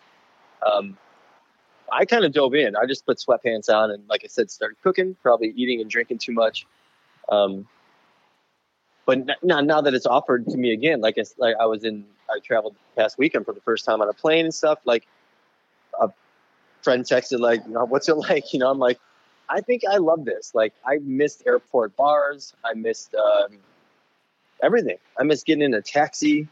[0.65, 0.97] Um,
[1.93, 2.77] I kind of dove in.
[2.77, 6.19] I just put sweatpants on and, like I said, started cooking, probably eating and drinking
[6.19, 6.67] too much.
[7.29, 7.69] Um,
[9.05, 12.05] but now, now that it's offered to me again, like I, like I was in,
[12.29, 14.81] I traveled past weekend for the first time on a plane and stuff.
[14.85, 15.07] Like
[16.87, 18.53] friend texted, like, you know, what's it like?
[18.53, 18.99] You know, I'm like,
[19.51, 20.55] I think I love this.
[20.55, 22.55] Like, I missed airport bars.
[22.65, 23.59] I missed um,
[24.63, 24.99] everything.
[25.19, 26.47] I missed getting in a taxi.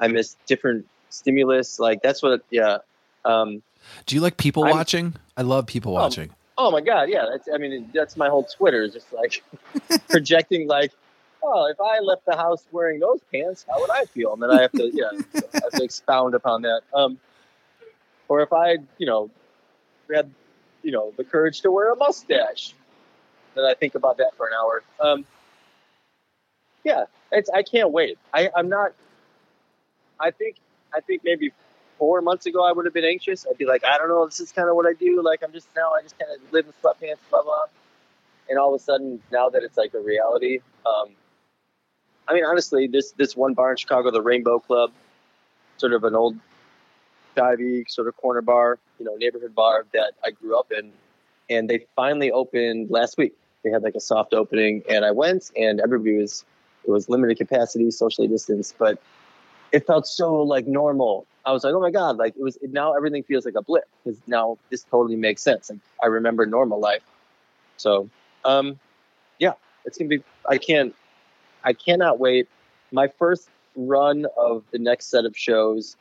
[0.00, 1.78] I missed different stimulus.
[1.80, 2.78] Like, that's what, yeah.
[3.24, 3.62] Um,
[4.06, 5.14] Do you like people I'm- watching?
[5.36, 6.30] I love people Oh, watching.
[6.58, 7.24] Oh my god, yeah.
[7.30, 9.42] That's I mean that's my whole Twitter is just like
[10.10, 10.92] projecting like,
[11.42, 14.34] oh, if I left the house wearing those pants, how would I feel?
[14.34, 16.82] And then I have to yeah, I have to expound upon that.
[16.92, 17.18] Um,
[18.28, 19.30] or if I you know
[20.12, 20.30] had
[20.82, 22.74] you know the courage to wear a mustache,
[23.54, 24.82] then I think about that for an hour.
[25.00, 25.24] Um,
[26.84, 28.18] yeah, it's I can't wait.
[28.32, 28.92] I I'm not.
[30.18, 30.56] I think
[30.94, 31.52] I think maybe
[31.98, 33.46] four months ago I would have been anxious.
[33.48, 35.22] I'd be like, I don't know, this is kind of what I do.
[35.22, 37.64] Like I'm just now I just kind of live in sweatpants, blah blah.
[38.48, 41.10] And all of a sudden, now that it's like a reality, um,
[42.26, 44.92] I mean, honestly, this this one bar in Chicago, the Rainbow Club,
[45.76, 46.36] sort of an old
[47.36, 50.92] divey sort of corner bar, you know, neighborhood bar that I grew up in,
[51.50, 53.34] and they finally opened last week.
[53.62, 56.44] They had like a soft opening, and I went, and everybody was
[56.84, 59.00] it was limited capacity, socially distanced, but
[59.70, 61.26] it felt so like normal.
[61.44, 63.84] I was like, oh my god, like it was now everything feels like a blip
[64.04, 65.70] because now this totally makes sense.
[65.70, 67.02] Like I remember normal life.
[67.76, 68.08] So,
[68.44, 68.78] um,
[69.38, 70.22] yeah, it's gonna be.
[70.48, 70.94] I can't.
[71.64, 72.48] I cannot wait.
[72.92, 75.96] My first run of the next set of shows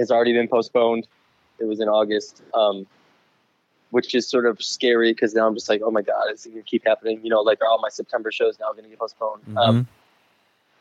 [0.00, 1.06] has already been postponed.
[1.58, 2.86] It was in August, um,
[3.90, 6.50] which is sort of scary because now I'm just like, oh my god, is it
[6.50, 7.20] gonna keep happening?
[7.22, 9.42] You know, like all my September shows now going to get postponed?
[9.56, 9.86] Um, Mhm.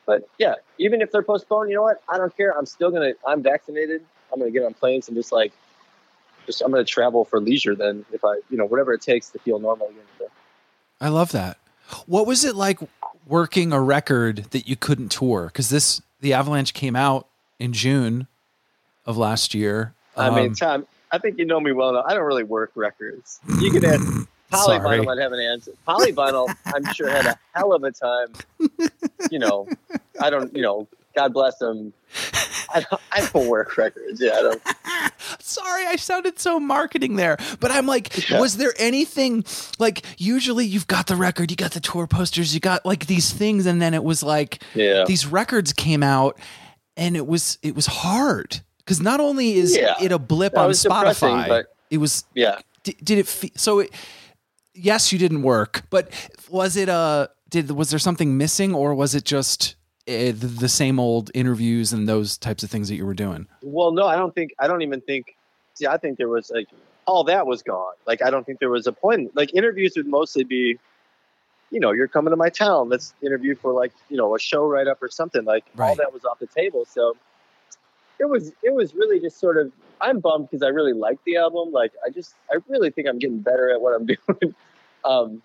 [0.05, 2.01] but yeah, even if they're postponed, you know what?
[2.07, 2.57] I don't care.
[2.57, 3.13] I'm still gonna.
[3.27, 4.03] I'm vaccinated.
[4.31, 5.51] I'm gonna get on planes and just like,
[6.45, 7.75] just I'm gonna travel for leisure.
[7.75, 10.03] Then if I, you know, whatever it takes to feel normal again.
[10.17, 10.27] So,
[11.01, 11.57] I love that.
[12.05, 12.79] What was it like
[13.27, 15.47] working a record that you couldn't tour?
[15.47, 17.27] Because this, the Avalanche came out
[17.59, 18.27] in June
[19.05, 19.93] of last year.
[20.17, 22.05] I mean, Um, Tom, I think you know me well enough.
[22.07, 23.39] I don't really work records.
[23.59, 24.27] You can ask.
[24.51, 25.71] Polyvinyl might have an answer.
[25.87, 28.27] Polyvinyl, I'm sure had a hell of a time.
[29.29, 29.67] You know,
[30.19, 30.55] I don't.
[30.55, 31.93] You know, God bless them.
[32.73, 34.19] I don't, I don't work records.
[34.19, 34.61] Yeah, I don't.
[35.39, 37.37] Sorry, I sounded so marketing there.
[37.59, 38.39] But I'm like, Yeah.
[38.39, 39.43] was there anything
[39.77, 43.31] like usually you've got the record, you got the tour posters, you got like these
[43.31, 45.03] things, and then it was like Yeah.
[45.05, 46.37] these records came out
[46.97, 48.61] and it was it was hard.
[48.89, 49.93] Because not only is Yeah.
[50.01, 52.57] it a blip That on Spotify, but- it was Yeah.
[52.83, 53.91] did, did it fe- so it,
[54.73, 56.09] yes you didn't work but
[56.49, 59.75] was it uh did was there something missing or was it just
[60.07, 63.47] uh, the, the same old interviews and those types of things that you were doing
[63.61, 64.53] Well, no, I don't think.
[64.59, 65.35] I don't even think.
[65.75, 66.67] See, I think there was like
[67.05, 67.93] all that was gone.
[68.07, 69.35] Like, I don't think there was a point.
[69.35, 70.79] Like, interviews would mostly be,
[71.69, 72.89] you know, you're coming to my town.
[72.89, 75.43] Let's interview for like, you know, a show write up or something.
[75.43, 75.97] Like, all Right.
[75.97, 76.85] that was off the table.
[76.85, 77.15] So
[78.19, 78.51] it was.
[78.63, 79.71] It was really just sort of.
[80.01, 81.71] I'm bummed because I really like the album.
[81.73, 84.55] Like, I just, I really think I'm getting better at what I'm doing.
[85.03, 85.41] um,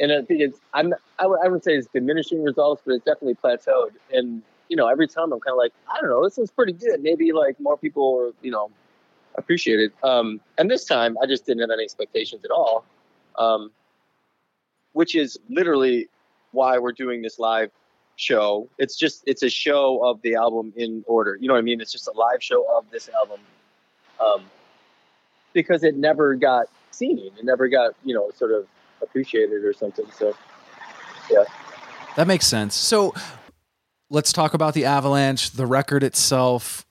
[0.00, 0.58] and I think it's.
[0.74, 0.94] I'm.
[1.18, 3.90] I would- I wouldn't say it's diminishing results, but it's definitely plateaued.
[4.12, 6.72] And you know, every time I'm kind of like, I don't know, this is pretty
[6.72, 7.02] good.
[7.02, 8.70] Maybe like more people, are, you know,
[9.34, 9.92] appreciate it.
[10.02, 12.84] Um, and this time, I just didn't have any expectations at all,
[13.38, 13.70] um,
[14.92, 16.08] which is literally
[16.52, 17.70] why we're doing this live
[18.22, 18.68] show.
[18.78, 21.36] It's just it's a show of the album in order.
[21.40, 21.80] You know what I mean?
[21.80, 23.40] It's just a live show of this album,
[24.20, 24.44] um,
[25.52, 27.32] because it never got seen.
[27.38, 28.66] It never got you know sort of
[29.02, 30.06] appreciated or something.
[30.16, 30.34] So
[31.30, 31.44] yeah,
[32.16, 33.14] that makes sense so
[34.10, 36.86] let's talk about the avalanche the record itself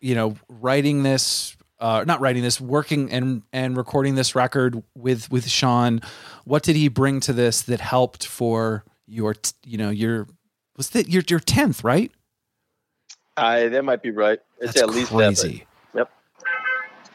[0.00, 5.30] you know writing this uh, not writing this working and and recording this record with
[5.30, 6.00] with sean
[6.44, 10.26] what did he bring to this that helped for your you know your
[10.76, 12.10] was that your your 10th right
[13.36, 14.38] I that might be right.
[14.60, 15.16] It's That's at least that.
[15.16, 15.66] but- crazy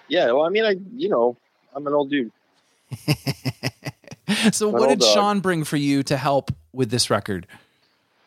[0.08, 1.38] Yeah, well, I mean, I you know,
[1.74, 2.32] I'm an old dude.
[4.52, 5.14] so what did dog.
[5.14, 7.48] sean bring for you to help with this record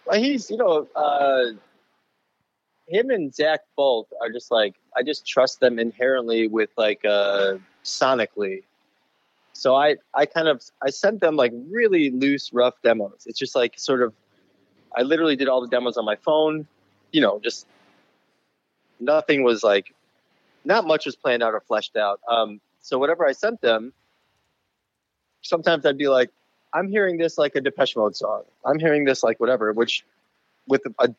[0.06, 1.52] Well, he's you know, uh,
[2.86, 7.54] him and Zach both are just like I just trust them inherently with like uh,
[7.84, 8.62] sonically.
[9.52, 13.24] So I I kind of I sent them like really loose, rough demos.
[13.26, 14.12] It's just like sort of
[14.96, 16.66] I literally did all the demos on my phone.
[17.12, 17.66] You know, just
[19.00, 19.94] nothing was like
[20.64, 22.20] not much was planned out or fleshed out.
[22.28, 23.92] Um, so whatever I sent them,
[25.42, 26.30] sometimes I'd be like,
[26.72, 28.42] I'm hearing this like a Depeche Mode song.
[28.64, 30.04] I'm hearing this like whatever, which
[30.66, 31.14] with a,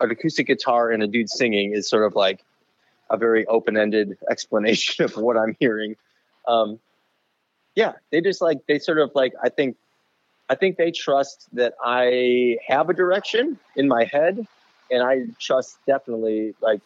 [0.00, 2.44] an acoustic guitar and a dude singing is sort of like
[3.10, 5.96] a very open-ended explanation of what I'm hearing.
[6.46, 6.78] Um,
[7.74, 9.76] yeah, they just like they sort of like I think
[10.48, 14.46] I think they trust that I have a direction in my head,
[14.90, 16.80] and I trust definitely like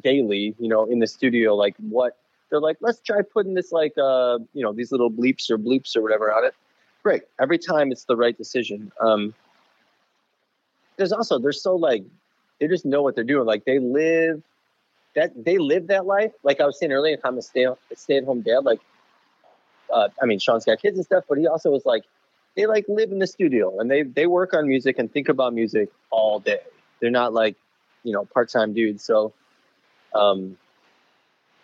[0.00, 2.16] daily, you know, in the studio, like what
[2.48, 2.78] they're like.
[2.80, 6.32] Let's try putting this like uh you know these little bleeps or bloops or whatever
[6.32, 6.54] on it.
[7.02, 8.92] Great, every time it's the right decision.
[9.00, 9.34] Um,
[10.96, 12.04] there's also they're so like
[12.60, 13.46] they just know what they're doing.
[13.46, 14.42] Like they live
[15.14, 16.32] that they live that life.
[16.42, 18.80] Like I was saying earlier, if I'm a stay stay at home dad, like
[19.92, 22.04] uh, I mean, Sean's got kids and stuff, but he also was like
[22.56, 25.54] they like live in the studio and they they work on music and think about
[25.54, 26.60] music all day.
[27.00, 27.56] They're not like
[28.02, 29.04] you know part time dudes.
[29.04, 29.32] So
[30.14, 30.56] um,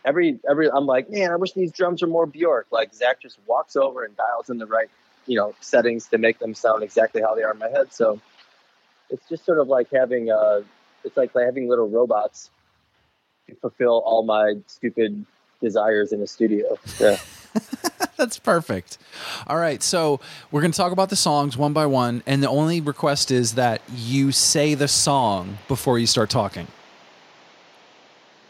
[0.05, 2.69] every every I'm like, man, I wish these drums were more Bjork.
[2.71, 4.89] Like Zach just walks over and dials in the right
[5.27, 7.93] you know settings to make them sound exactly how they are in my head.
[7.93, 8.21] So
[9.11, 10.63] it's just sort of like having uh,
[11.05, 12.51] it's like having little robots
[13.49, 15.25] to fulfill all my stupid
[15.61, 16.79] desires in a studio.
[17.01, 17.19] Yeah.
[18.19, 18.99] That's perfect.
[19.47, 22.49] All right, so we're going to talk about the songs one by one, and the
[22.49, 26.67] only request is that you say the song before you start talking.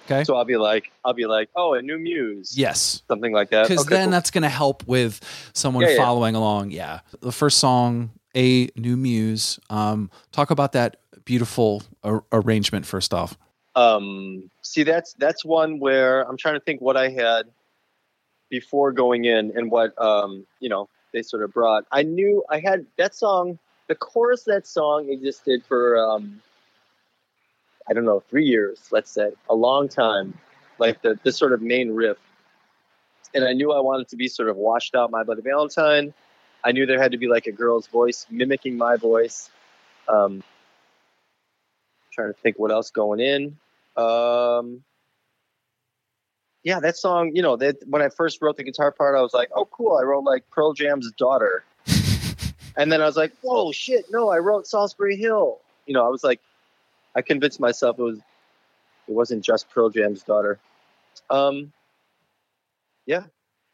[0.06, 0.22] Okay.
[0.22, 2.56] So I'll be like, I'll be like, oh, a new muse.
[2.56, 3.68] yes, Something like that.
[3.68, 4.12] because Okay, then cool.
[4.12, 5.20] that's going to help with
[5.52, 5.96] someone Yeah, yeah.
[5.96, 6.70] following along.
[6.70, 7.00] Yeah.
[7.20, 9.58] The first song, a new muse.
[9.68, 13.36] Um, talk about that beautiful ar- arrangement first off.
[13.74, 17.46] um see that's that's one where i'm trying to think what i had
[18.50, 21.84] before going in and what um you know they sort of brought.
[21.92, 26.40] I knew i had that song the chorus that song existed for um
[27.88, 30.34] i don't know three years let's say a long time
[30.78, 32.18] like the the sort of main riff.
[33.34, 36.12] And i knew i wanted to be sort of washed out my bloody valentine.
[36.64, 39.50] I knew there had to be like a girl's voice mimicking my voice.
[40.08, 40.42] Um
[42.16, 43.56] trying to think what else going in.
[43.96, 44.82] Um,
[46.66, 49.32] yeah, that song, you know, that when I first wrote the guitar part, I was
[49.32, 49.96] like, oh, cool.
[49.98, 51.62] I wrote like Pearl Jam's daughter.
[52.76, 54.06] and then I was like, whoa, shit.
[54.10, 55.60] No, I wrote Solsbury Hill.
[55.86, 56.40] You know, I was like,
[57.14, 60.58] I convinced myself it was, it wasn't just Pearl Jam's daughter.
[61.30, 61.72] Um,
[63.06, 63.22] yeah,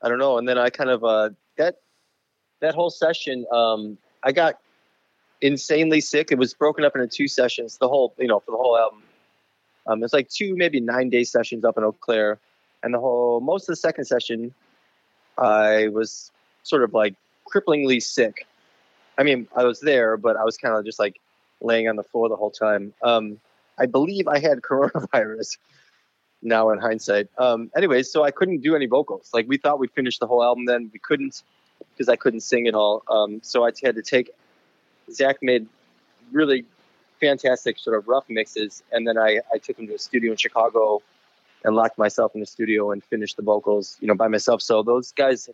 [0.03, 0.37] I don't know.
[0.37, 1.77] And then I kind of, uh, that,
[2.61, 4.59] that whole session, um, I got
[5.41, 6.31] insanely sick.
[6.31, 9.03] It was broken up into two sessions, the whole, you know, for the whole album.
[9.87, 12.39] Um, it's like two, maybe nine day sessions up in Eau Claire,
[12.83, 14.55] and the whole most of the second session,
[15.39, 16.31] I was
[16.63, 17.15] sort of like
[17.53, 18.47] cripplingly sick.
[19.19, 21.21] I mean, I was there, but I was kind of just like
[21.61, 22.95] laying on the floor the whole time.
[23.03, 23.39] Um,
[23.79, 25.59] I believe I had coronavirus.
[26.45, 29.31] Now in hindsight, um, anyways, so I couldn't do any vocals.
[29.33, 31.41] Like we thought we'd finish the whole album, then we couldn't
[31.91, 33.05] because I couldn't sing at all.
[33.09, 34.31] Um, so I had to take.
[35.13, 35.69] Zach made
[36.33, 36.65] really
[37.23, 40.37] fantastic sort of rough mixes and then I, I took him to a studio in
[40.37, 41.01] chicago
[41.65, 44.63] and locked myself in the studio and finished the vocals you know by myself.
[44.63, 45.49] So those guys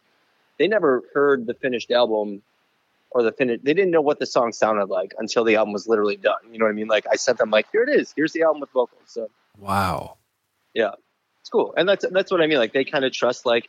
[0.58, 2.42] they never heard the finished album
[3.10, 5.86] or the finished they didn't know what the song sounded like until the album was
[5.88, 6.40] literally done.
[6.50, 6.88] You know what i mean?
[6.88, 8.12] Like i sent them like here it is.
[8.16, 9.02] Here's the album with vocals.
[9.06, 10.18] So Wow.
[10.74, 10.92] Yeah,
[11.40, 11.74] it's cool.
[11.76, 12.58] And that's that's what i mean.
[12.58, 13.68] Like they kind of trust like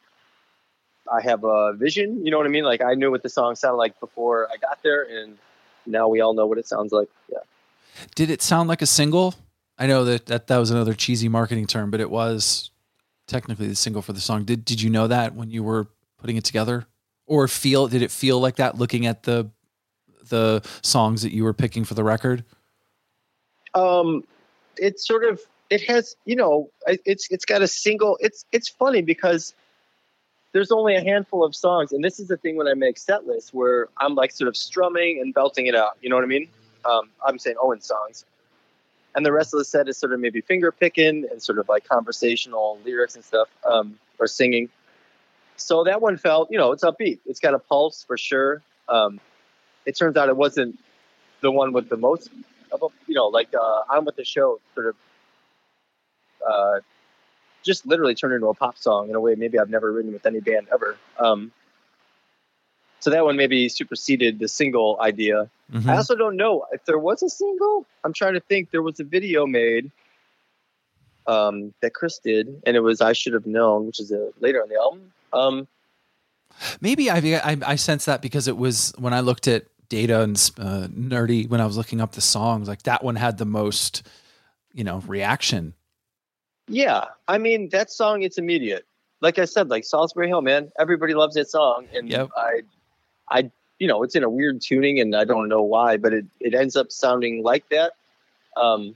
[1.12, 2.26] i have a vision.
[2.26, 2.64] You know what i mean?
[2.64, 5.38] Like i knew what the song sounded like before i got there and
[5.86, 7.10] now we all know what it sounds like.
[7.32, 7.40] Yeah.
[8.16, 9.36] Did it sound like a single?
[9.80, 12.70] I know that, that that was another cheesy marketing term, but it was
[13.28, 14.44] technically the single for the song.
[14.44, 15.88] Did did you know that when you were
[16.20, 16.86] putting it together?
[17.26, 19.50] Or feel did it feel like that looking at the
[20.28, 22.44] the songs that you were picking for the record?
[23.76, 24.24] um
[24.78, 25.40] it's sort of
[25.70, 29.54] it has you know it- it's it's got a single it's it's funny because
[30.54, 33.28] there's only a handful of songs and this is the thing when i make set
[33.28, 36.28] lists where i'm like sort of strumming and belting it out you know what i
[36.28, 36.48] mean
[36.86, 38.26] um, i'm saying owen songs
[39.16, 41.68] and the rest of the set is sort of maybe finger picking and sort of
[41.68, 44.70] like conversational lyrics and stuff um, or singing.
[45.58, 47.20] So that one felt you know it's upbeat.
[47.26, 48.62] It's got a pulse for sure.
[48.88, 49.20] Um,
[49.86, 50.80] it turns out it wasn't
[51.42, 52.30] the one with the most
[52.72, 54.96] of a, you know, like uh, on with the show, sort of,
[56.48, 56.80] uh,
[57.64, 60.26] just literally turned into a pop song in a way maybe I've never written with
[60.26, 60.98] any band ever.
[61.18, 61.52] Um,
[63.00, 65.50] so that one maybe superseded the single idea.
[65.72, 65.90] Mhm.
[65.90, 67.86] I also don't know if there was a single.
[68.04, 68.72] I'm trying to think.
[68.72, 69.92] There was a video made
[71.28, 74.62] um, that Chris did, and it was "I Should Have Known," which is uh later
[74.62, 75.14] on the album.
[75.32, 75.68] Um,
[76.82, 80.36] Maybe I, I I sense that because it was when I looked at data and
[80.60, 84.04] uh, nerdy when I was looking up the songs, like that one had the most,
[84.74, 85.74] you know, reaction.
[86.68, 88.24] Yeah, I mean that song.
[88.24, 88.86] It's immediate.
[89.22, 90.72] Like I said, like Solsbury Hill, man.
[90.80, 92.30] Everybody loves that song, and Yep.
[92.36, 92.62] I,
[93.30, 96.26] I, you know, it's in a weird tuning, and I don't know why, but it
[96.40, 97.94] it ends up sounding like that.
[98.58, 98.96] Um,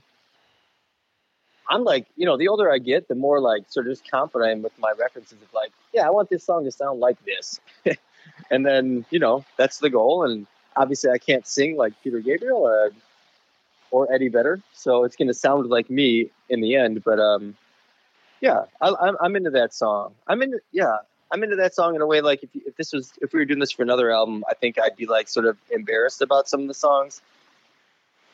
[1.70, 4.48] I'm like, you know, the older I get, the more like sort of just confident
[4.48, 7.16] I am with my references of like, yeah, I want this song to sound like
[7.24, 7.60] this,
[8.50, 10.24] and then you know that's the goal.
[10.24, 12.90] And obviously, I can't sing like Peter Gabriel or
[13.90, 17.04] or Eddie Vedder, so it's going to sound like me in the end.
[17.04, 17.56] But um,
[18.40, 20.14] yeah, I, I'm I'm into that song.
[20.26, 20.98] I'm into yeah,
[21.34, 23.44] I'm into that song in a way like if if this was if we were
[23.44, 26.60] doing this for another album, I think I'd be like sort of embarrassed about some
[26.60, 27.20] of the songs.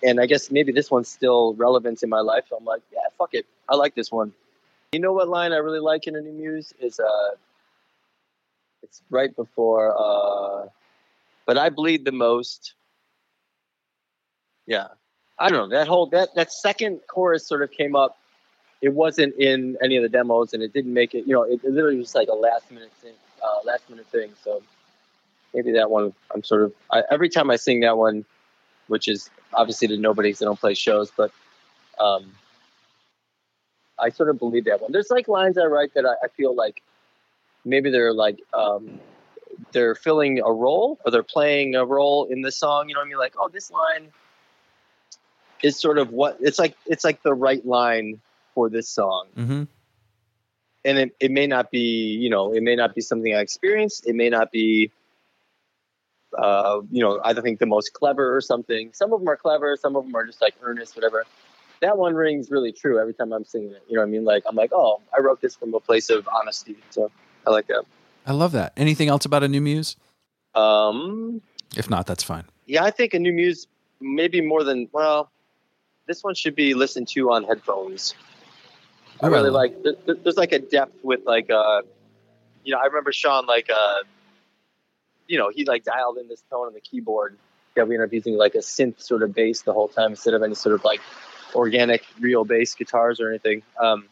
[0.02, 2.44] And I guess maybe this one's still relevant in my life.
[2.50, 4.34] So I'm like, yeah, fuck it, I like this one.
[4.92, 7.30] You know what line I really like in a new muse is uh,
[8.82, 10.68] it's right before uh,
[11.46, 12.74] but I bleed the most.
[14.66, 14.88] Yeah,
[15.38, 18.19] I don't know that whole that that second chorus sort of came up.
[18.80, 21.26] It wasn't in any of the demos, and it didn't make it.
[21.26, 24.32] You know, it, it literally was like a last minute thing, uh, last minute thing.
[24.42, 24.62] So
[25.54, 28.24] maybe that one I'm sort of I, every time I sing that one,
[28.88, 31.30] which is obviously to nobody because I don't play shows, but
[31.98, 32.32] um,
[33.98, 34.92] I sort of believe that one.
[34.92, 36.82] There's like lines I write that I, I feel like
[37.64, 38.98] maybe they're like um,
[39.72, 42.88] they're filling a role or they're playing a role in the song.
[42.88, 43.18] You know what I mean?
[43.18, 44.08] Like, oh, this line
[45.62, 46.76] is sort of what it's like.
[46.86, 48.20] It's like the right line
[48.60, 49.28] for this song.
[49.38, 49.62] Mm-hmm.
[50.84, 54.06] And it, it may not be, you know, it may not be something I experienced.
[54.06, 54.92] It may not be,
[56.36, 58.90] uh, you know, I don't think the most clever or something.
[58.92, 59.78] Some of them are clever.
[59.80, 61.24] Some of them are just like earnest, whatever.
[61.80, 63.82] That one rings really true every time I'm singing it.
[63.88, 64.24] You know what I mean?
[64.26, 66.76] Like, I'm like, oh, I wrote this from a place of honesty.
[66.90, 67.10] So
[67.46, 67.84] I like that.
[68.26, 68.74] I love that.
[68.76, 69.96] Anything else about a new muse?
[70.54, 71.40] Um,
[71.78, 72.44] If not, that's fine.
[72.66, 73.66] yeah, I think a new muse,
[74.02, 75.30] maybe more than, well,
[76.06, 78.14] this one should be listened to on headphones.
[79.22, 81.82] I really like, th- th- there's like a depth with like, uh,
[82.64, 83.96] you know, I remember Sean, like, uh,
[85.26, 87.36] you know, he like dialed in this tone on the keyboard
[87.76, 90.34] that we ended up using like a synth sort of bass the whole time instead
[90.34, 91.00] of any sort of like
[91.54, 93.62] organic real bass guitars or anything.
[93.80, 94.08] Um,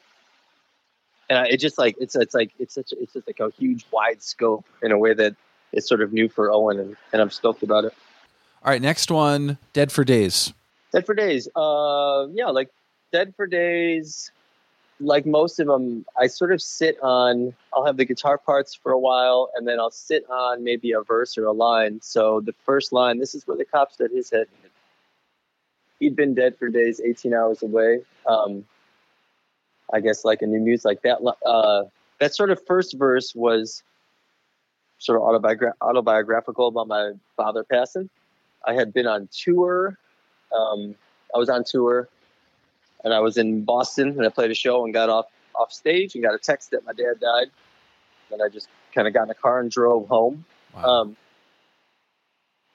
[1.28, 3.84] and I- it just like it's it's like it's such it's just like a huge
[3.90, 5.34] wide scope in a way that
[5.72, 7.92] is sort of new for Owen, and, and I'm stoked about it.
[8.64, 10.52] All right, next one, Dead for Days.
[10.92, 11.46] Dead for Days.
[11.54, 12.70] Uh, yeah, like
[13.12, 14.30] Dead for Days.
[15.00, 17.54] Like most of them, I sort of sit on.
[17.72, 21.02] I'll have the guitar parts for a while, and then I'll sit on maybe a
[21.02, 22.00] verse or a line.
[22.02, 24.46] So the first line, this is where the cop said his head.
[26.00, 28.00] He'd been dead for days, 18 hours away.
[28.26, 28.64] Um,
[29.92, 31.18] I guess like a new muse like that.
[31.46, 31.84] Uh,
[32.20, 33.82] that sort of first verse was
[34.98, 38.10] sort of autobiogra- autobiographical about my father passing.
[38.66, 39.96] I had been on tour
[40.56, 40.94] um,
[41.34, 42.08] I was on tour
[43.04, 46.14] and I was in Boston and I played a show and got off off stage
[46.14, 47.50] and got a text that my dad died.
[48.30, 50.44] And I just kind of got in a car and drove home.
[50.74, 50.84] Wow.
[50.84, 51.16] Um,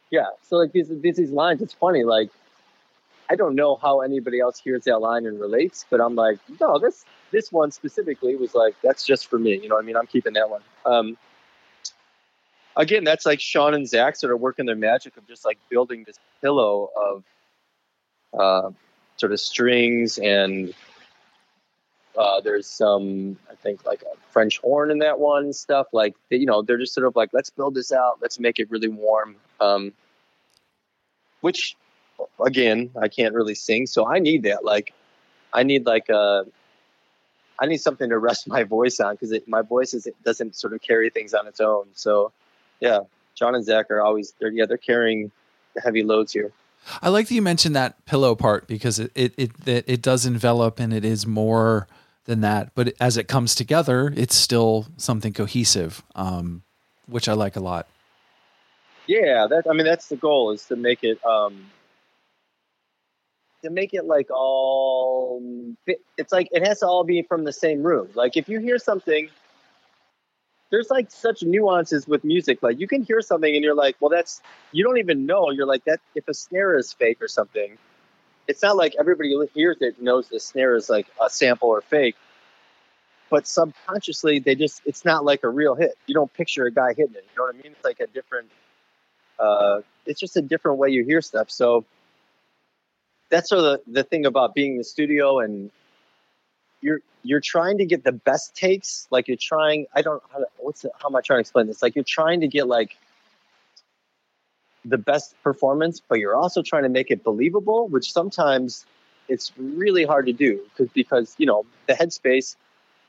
[0.10, 2.04] yeah, so like these, these these lines, it's funny.
[2.04, 2.30] Like
[3.30, 6.78] I don't know how anybody else hears that line and relates, but I'm like, no,
[6.78, 9.60] this this one specifically was like that's just for me.
[9.60, 10.62] You know, what I mean, I'm keeping that one.
[10.86, 11.18] Um,
[12.76, 16.04] again, that's like Sean and Zach sort of working their magic of just like building
[16.06, 17.24] this pillow of
[18.38, 18.70] uh,
[19.24, 20.74] sort of strings and
[22.18, 26.46] uh, there's some I think like a French horn in that one stuff like you
[26.46, 28.18] know they're just sort of like let's build this out.
[28.22, 29.38] Let's make it really warm.
[29.62, 29.94] Um,
[31.40, 31.78] which
[32.46, 34.94] again I can't really sing so I need that like
[35.54, 36.44] I need like a
[37.58, 40.82] I need something to rest my voice on because my voice is, doesn't sort of
[40.82, 42.34] carry things on its own so
[42.82, 43.00] yeah.
[43.36, 45.32] John and Zach are always they're yeah they're carrying
[45.82, 46.52] heavy loads here
[47.02, 50.80] I like that you mentioned that pillow part because it it it, it, does envelop
[50.80, 51.88] and it is more
[52.26, 52.72] than that.
[52.76, 56.64] But as it comes together, it's still something cohesive, um,
[57.08, 57.88] which I like a lot.
[59.08, 61.66] Yeah, that I mean that's the goal is to make it um
[63.64, 65.42] to make it like all
[66.18, 68.10] it's like it has to all be from the same room.
[68.14, 69.30] Like if you hear something
[70.74, 72.64] there's like such nuances with music.
[72.64, 75.52] Like you can hear something and you're like, well that's you don't even know.
[75.52, 77.78] You're like that if a snare is fake or something.
[78.48, 82.16] It's not like everybody hears it knows the snare is like a sample or fake.
[83.30, 85.96] But subconsciously they just it's not like a real hit.
[86.08, 87.24] You don't picture a guy hitting it.
[87.24, 87.74] You know what I mean?
[87.74, 88.50] It's like a different
[89.38, 91.52] uh, it's just a different way you hear stuff.
[91.52, 91.86] So
[93.30, 95.70] that's sort of the, the thing about being in the studio and
[96.84, 99.08] you're you're trying to get the best takes.
[99.10, 99.88] Like you're trying.
[99.96, 100.22] I don't.
[100.32, 101.82] How, what's the, how am I trying to explain this?
[101.82, 102.98] Like you're trying to get like
[104.86, 108.86] the best performance, but you're also trying to make it believable, which sometimes
[109.30, 112.56] it's really hard to do because because you know the headspace.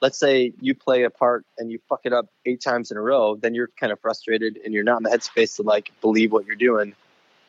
[0.01, 3.01] Let's say you play a part and you fuck it up eight times in a
[3.01, 6.31] row, then you're kind of frustrated and you're not in the headspace to like believe
[6.31, 6.95] what you're doing.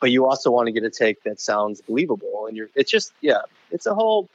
[0.00, 2.68] But you also want to get a take that sounds believable, and you're.
[2.74, 4.28] It's just yeah, it's a whole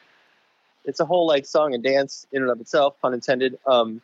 [0.86, 3.57] it's a whole like song and dance in and of itself, pun intended.
[3.65, 4.01] Um,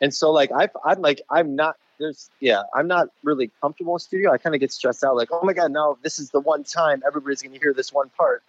[0.00, 4.00] and so like I, I'm like I'm not there's yeah I'm not really comfortable in
[4.00, 4.32] studio.
[4.32, 6.64] I kind of get stressed out like oh my god no this is the one
[6.64, 8.42] time everybody's gonna hear this one part.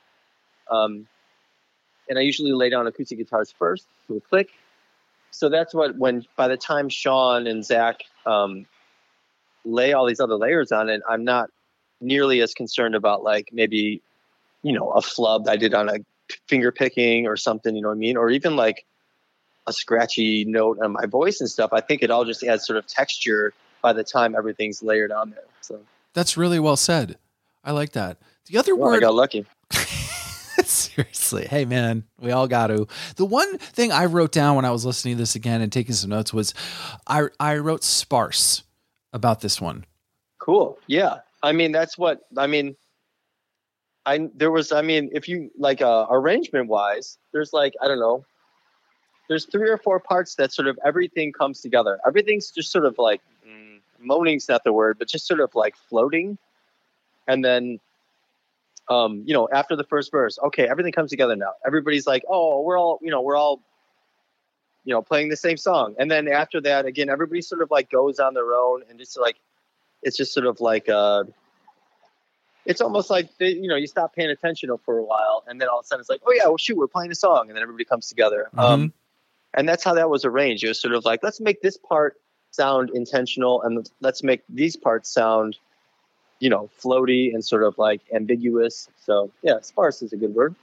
[0.69, 1.07] Um,
[2.09, 4.49] and I usually lay down acoustic guitars first to a click.
[5.31, 8.65] So that's what when by the time Sean and Zach um,
[9.65, 11.49] lay all these other layers on it, I'm not
[12.01, 14.01] nearly as concerned about like maybe
[14.61, 15.99] you know a flub I did on a
[16.47, 18.17] finger picking or something, you know what I mean?
[18.17, 18.85] Or even like
[19.67, 21.71] a scratchy note on my voice and stuff.
[21.73, 25.31] I think it all just adds sort of texture by the time everything's layered on
[25.31, 25.43] there.
[25.61, 25.79] So
[26.13, 27.17] That's really well said.
[27.63, 28.17] I like that.
[28.47, 29.45] The other well, I word got lucky.
[30.63, 31.45] Seriously.
[31.45, 32.87] Hey man, we all got to.
[33.15, 35.95] The one thing I wrote down when I was listening to this again and taking
[35.95, 36.53] some notes was
[37.07, 38.63] I I wrote sparse
[39.11, 39.85] about this one.
[40.39, 40.77] Cool.
[40.87, 41.19] Yeah.
[41.41, 42.75] I mean, that's what I mean.
[44.05, 44.71] I there was.
[44.71, 48.25] I mean, if you like uh, arrangement wise, there's like I don't know.
[49.29, 51.99] There's three or four parts that sort of everything comes together.
[52.05, 55.75] Everything's just sort of like mm, moaning's not the word, but just sort of like
[55.89, 56.37] floating.
[57.25, 57.79] And then,
[58.89, 61.53] um, you know, after the first verse, okay, everything comes together now.
[61.65, 63.61] Everybody's like, oh, we're all, you know, we're all,
[64.83, 65.95] you know, playing the same song.
[65.97, 69.17] And then after that, again, everybody sort of like goes on their own and just
[69.17, 69.37] like
[70.01, 71.23] it's just sort of like uh
[72.65, 75.67] it's almost like they, you know you stop paying attention for a while and then
[75.67, 77.55] all of a sudden it's like oh yeah well shoot we're playing a song and
[77.55, 78.93] then everybody comes together um
[79.53, 82.19] and that's how that was arranged it was sort of like let's make this part
[82.51, 85.57] sound intentional and let's make these parts sound
[86.39, 90.55] you know floaty and sort of like ambiguous so yeah sparse is a good word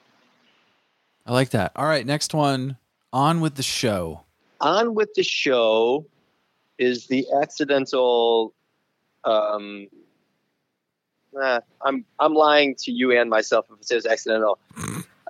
[1.26, 1.72] I like that.
[1.76, 2.76] All right, next one.
[3.12, 4.22] On with the show.
[4.60, 6.06] on with the show
[6.78, 8.52] is the accidental
[9.24, 9.86] um
[11.42, 14.58] eh, i'm i'm lying to you and myself if it says accidental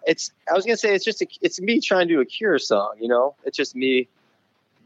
[0.07, 2.59] it's i was gonna say it's just a, it's me trying to do a cure
[2.59, 4.09] song you know it's just me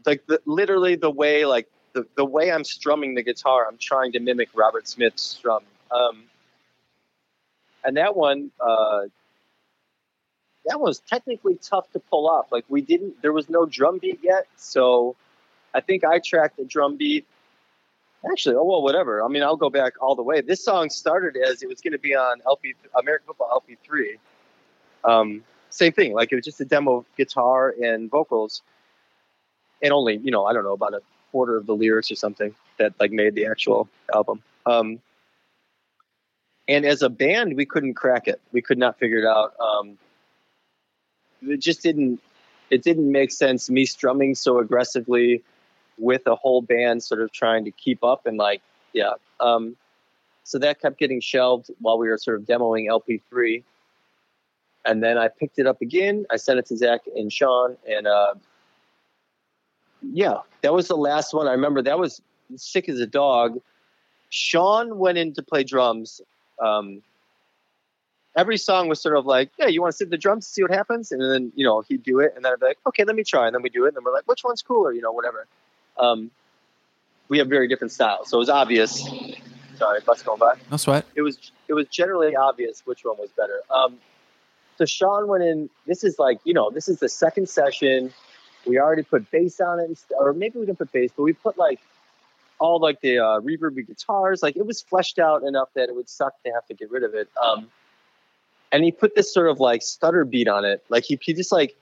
[0.05, 4.11] like the, literally the way like the, the way i'm strumming the guitar i'm trying
[4.11, 6.23] to mimic robert smith's strum um
[7.83, 9.01] and that one uh
[10.65, 12.51] that was technically tough to pull off.
[12.51, 15.15] Like we didn't, there was no drum beat yet, so
[15.73, 17.25] I think I tracked the drum beat.
[18.31, 19.23] Actually, oh well, whatever.
[19.23, 20.41] I mean, I'll go back all the way.
[20.41, 24.17] This song started as it was going to be on LP American Football LP three.
[25.03, 26.13] Um, same thing.
[26.13, 28.61] Like it was just a demo of guitar and vocals,
[29.81, 31.01] and only you know I don't know about a
[31.31, 34.41] quarter of the lyrics or something that like made the actual album.
[34.65, 34.99] Um,
[36.67, 38.41] and as a band, we couldn't crack it.
[38.51, 39.53] We could not figure it out.
[39.59, 39.97] Um,
[41.41, 42.19] it just didn't
[42.69, 45.43] it didn't make sense me strumming so aggressively
[45.97, 48.61] with a whole band sort of trying to keep up and like
[48.93, 49.75] yeah um
[50.43, 53.63] so that kept getting shelved while we were sort of demoing lp3
[54.85, 56.25] and then i picked it up again.
[56.31, 58.35] I sent it to zach and sean and uh
[60.01, 61.47] yeah that was the last one.
[61.47, 62.21] I remember that was
[62.55, 63.59] sick as a dog.
[64.29, 66.21] Sean went in to play drums
[66.63, 67.01] um
[68.35, 70.71] every song was sort of like, yeah, you want to sit the drums see what
[70.71, 73.15] happens, and then you know he'd do it, and then I'd be like, okay, let
[73.15, 75.01] me try, and then we do it, and then we're like, which one's cooler, you
[75.01, 75.47] know, whatever.
[75.97, 76.31] Um,
[77.27, 79.07] we have very different styles, so it was obvious.
[79.77, 80.55] Sorry, bus going by.
[80.71, 81.05] No sweat.
[81.15, 83.61] It was it was generally obvious which one was better.
[83.69, 83.97] Um,
[84.77, 85.69] so Sean went in.
[85.85, 88.13] This is like you know this is the second session.
[88.65, 91.33] We already put bass on it, st- or maybe we didn't put bass, but we
[91.33, 91.79] put like
[92.59, 94.41] all like the uh, reverby guitars.
[94.41, 97.03] Like it was fleshed out enough that it would suck to have to get rid
[97.03, 97.29] of it.
[97.41, 97.69] Um,
[98.71, 100.83] and he put this sort of like stutter beat on it.
[100.89, 101.77] Like he, he just like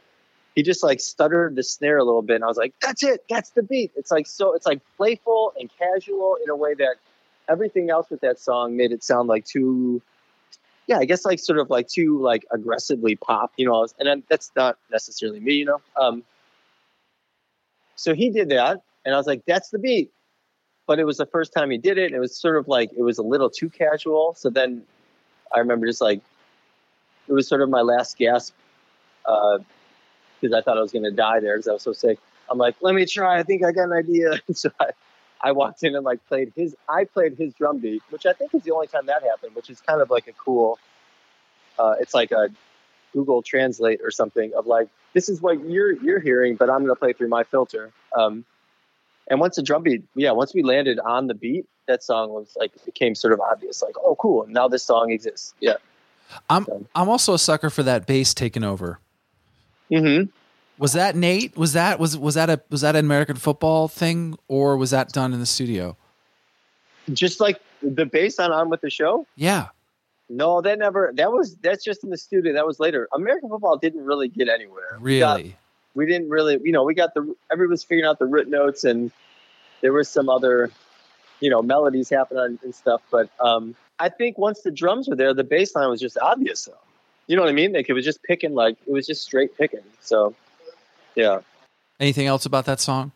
[0.55, 3.23] he just like stuttered the snare a little bit, and I was like, "That's it,
[3.29, 6.95] that's the beat." It's like so, it's like playful and casual in a way that
[7.49, 10.01] everything else with that song made it sound like too,
[10.87, 13.87] yeah, I guess like sort of like too like aggressively pop, you know.
[13.99, 15.81] And then that's not necessarily me, you know.
[15.99, 16.23] Um,
[17.95, 20.11] so he did that, and I was like, "That's the beat."
[20.85, 22.07] But it was the first time he did it.
[22.07, 24.35] And it was sort of like it was a little too casual.
[24.37, 24.83] So then
[25.55, 26.21] I remember just like
[27.27, 28.53] it was sort of my last gasp
[30.43, 32.19] because I thought I was going to die there because I was so sick.
[32.51, 33.39] I'm like, let me try.
[33.39, 34.41] I think I got an idea.
[34.53, 34.87] so I,
[35.41, 36.75] I walked in and like played his.
[36.89, 39.55] I played his drum beat, which I think is the only time that happened.
[39.55, 40.77] Which is kind of like a cool.
[41.79, 42.49] Uh, it's like a
[43.13, 46.89] Google Translate or something of like this is what you're you're hearing, but I'm going
[46.89, 47.91] to play through my filter.
[48.15, 48.45] Um,
[49.27, 52.55] and once the drum beat, yeah, once we landed on the beat, that song was
[52.59, 53.81] like became sort of obvious.
[53.81, 55.53] Like, oh, cool, now this song exists.
[55.61, 55.77] Yeah.
[56.49, 58.99] I'm I'm also a sucker for that bass taking over.
[59.93, 60.29] Mm-hmm.
[60.81, 61.55] Was that Nate?
[61.55, 65.09] Was that was was that a was that an American football thing or was that
[65.11, 65.95] done in the studio?
[67.11, 69.27] Just like the bass on on with the show.
[69.35, 69.67] Yeah.
[70.29, 71.11] No, that never.
[71.15, 72.53] That was that's just in the studio.
[72.53, 73.07] That was later.
[73.13, 74.97] American football didn't really get anywhere.
[75.01, 75.55] We got- Really?
[75.95, 78.83] we didn't really, you know, we got the everybody was figuring out the root notes,
[78.83, 79.11] and
[79.81, 80.71] there was some other,
[81.39, 83.01] you know, melodies happening and stuff.
[83.11, 86.65] But um, I think once the drums were there, the bass line was just obvious.
[86.65, 86.73] Though,
[87.27, 87.73] you know what I mean?
[87.73, 89.83] Like it was just picking, like it was just straight picking.
[90.01, 90.35] So,
[91.15, 91.39] yeah.
[91.99, 93.11] Anything else about that song?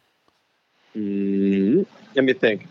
[0.96, 1.86] mm
[2.16, 2.68] Let me think.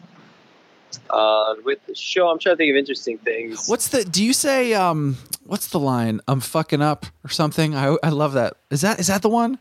[1.10, 3.68] Uh, with the show, I'm trying to think of interesting things.
[3.68, 6.20] What's the do you say um what's the line?
[6.26, 7.74] I'm fucking up or something?
[7.74, 8.54] I I love that.
[8.70, 9.58] Is that is that the one?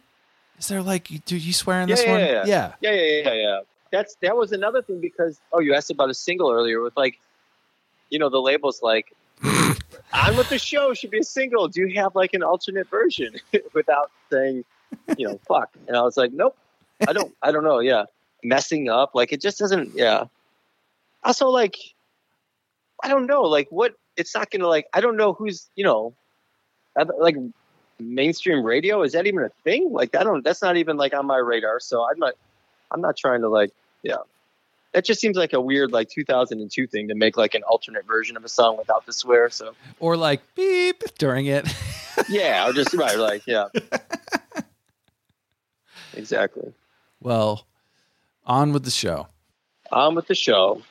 [0.58, 2.20] Is there like do you swear in Yeah, this yeah, one?
[2.22, 2.46] yeah, yeah.
[2.46, 2.74] yeah.
[2.82, 3.60] Yeah, yeah, yeah, yeah.
[3.92, 7.20] That's that was another thing because oh, you asked about a single earlier with like,
[8.10, 9.14] you know, the labels like,
[10.14, 11.68] "On with the show" should be a single.
[11.68, 13.36] Do you have like an alternate version
[13.74, 14.64] without saying,
[15.18, 15.70] you know, fuck?
[15.88, 16.58] And I was like, nope,
[17.08, 17.34] I don't.
[17.42, 17.80] I don't know.
[17.80, 18.06] Yeah,
[18.44, 19.96] messing up like it just doesn't.
[19.96, 20.26] Yeah.
[21.24, 21.78] Also, like,
[23.04, 23.44] I don't know.
[23.44, 23.96] Like, what?
[24.18, 24.88] It's not gonna like.
[24.94, 26.14] I don't know who's you know,
[26.96, 27.36] like
[28.00, 31.26] mainstream radio is that even a thing like i don't that's not even like on
[31.26, 32.34] my radar so i'm not
[32.92, 33.72] i'm not trying to like
[34.04, 34.18] yeah
[34.96, 38.38] that just seems like a weird like 2002 thing to make like an alternate version
[38.38, 41.68] of a song without the swear so Or like beep during it.
[42.30, 43.68] yeah or just right like yeah
[46.16, 46.74] exactly
[47.22, 47.66] well,
[48.46, 49.28] on with the show.
[49.92, 50.82] on with the show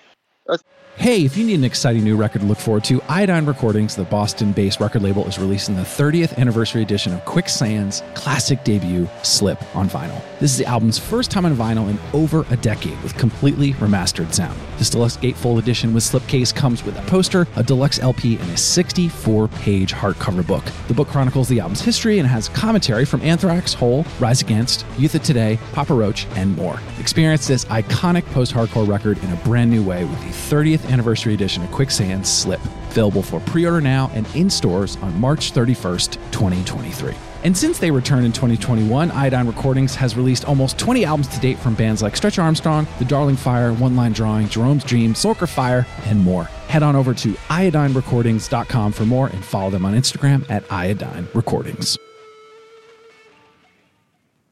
[0.96, 4.04] Hey, if you need an exciting new record to look forward to, Iodine Recordings, the
[4.04, 9.60] Boston based record label, is releasing the 30th anniversary edition of Quicksand's classic debut, Slip,
[9.74, 10.22] on vinyl.
[10.38, 14.32] This is the album's first time on vinyl in over a decade with completely remastered
[14.32, 14.58] sound.
[14.78, 18.56] This deluxe gatefold edition with slipcase comes with a poster, a deluxe LP, and a
[18.56, 20.64] 64 page hardcover book.
[20.86, 25.16] The book chronicles the album's history and has commentary from Anthrax, Hole, Rise Against, Youth
[25.16, 26.78] of Today, Papa Roach, and more.
[27.00, 31.34] Experience this iconic post hardcore record in a brand new way with the 30th anniversary
[31.34, 32.60] edition of Quicksand Slip,
[32.90, 37.14] available for pre order now and in stores on March 31st, 2023.
[37.44, 41.58] And since they returned in 2021, Iodine Recordings has released almost 20 albums to date
[41.58, 45.86] from bands like Stretch Armstrong, The Darling Fire, One Line Drawing, Jerome's Dream, Sorker Fire,
[46.06, 46.44] and more.
[46.68, 51.98] Head on over to iodinerecordings.com for more and follow them on Instagram at iodine recordings.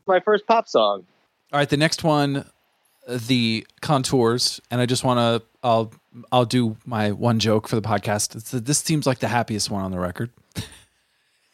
[0.06, 1.06] my first pop song
[1.50, 2.44] All right, the next one,
[3.08, 5.92] the contours, and I just want to, I'll,
[6.30, 8.34] I'll do my one joke for the podcast.
[8.36, 10.30] It's, this seems like the happiest one on the record.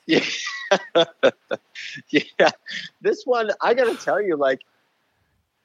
[0.08, 0.24] yeah
[2.10, 2.50] yeah
[3.02, 4.60] this one i gotta tell you like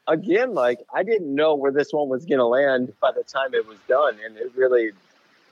[0.07, 3.65] again like i didn't know where this one was gonna land by the time it
[3.65, 4.91] was done and it really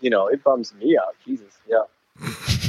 [0.02, 1.84] you know it bums me out jesus yeah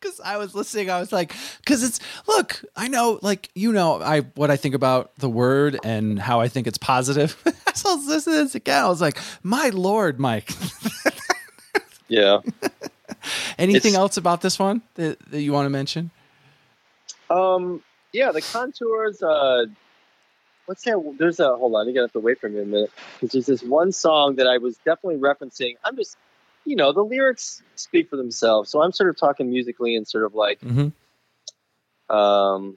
[0.00, 4.00] because I was listening, I was like, because it's look, I know, like you know,
[4.00, 7.36] I what I think about the word and how I think it's positive.
[7.74, 8.84] so I was listening to this again.
[8.84, 10.50] I was like, my lord, Mike.
[12.08, 12.38] yeah
[13.58, 16.10] Anything It's- else about this one that, that you want to mention?
[17.28, 17.80] um
[18.12, 19.64] yeah the contours uh
[20.66, 22.90] what's that there's a hold on you're gonna have to wait for me a minute
[23.20, 26.16] because there's this one song that i was definitely referencing i'm just
[26.70, 30.24] you know the lyrics speak for themselves so i'm sort of talking musically and sort
[30.24, 30.88] of like Mm-hmm.
[32.10, 32.76] Um,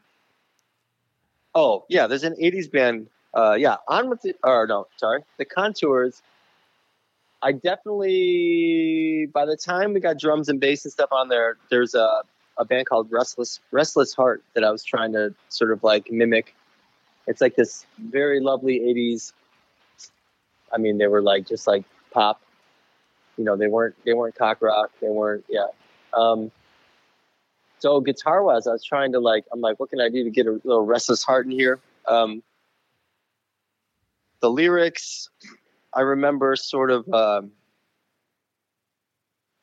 [1.56, 3.08] oh yeah, there's an '80s band.
[3.34, 4.36] Uh, yeah, on with the.
[4.44, 6.22] Or no, sorry, the Contours.
[7.42, 11.96] I definitely, by the time we got drums and bass and stuff on there, there's
[11.96, 12.22] a
[12.58, 16.56] a band called Restless Restless Heart that I was trying to sort of like mimic.
[17.26, 19.34] It's like this very lovely '80s.
[20.72, 22.40] I mean, they were like just like pop.
[23.38, 24.92] You know, they weren't they weren't cock rock.
[25.02, 25.68] They weren't yeah.
[26.14, 26.52] Um,
[27.84, 30.30] so guitar wise, I was trying to like, I'm like, what can I do to
[30.30, 31.82] get a little restless heart in here?
[32.08, 32.42] Um,
[34.40, 35.30] the lyrics,
[35.94, 37.14] I remember sort of.
[37.14, 37.52] Um,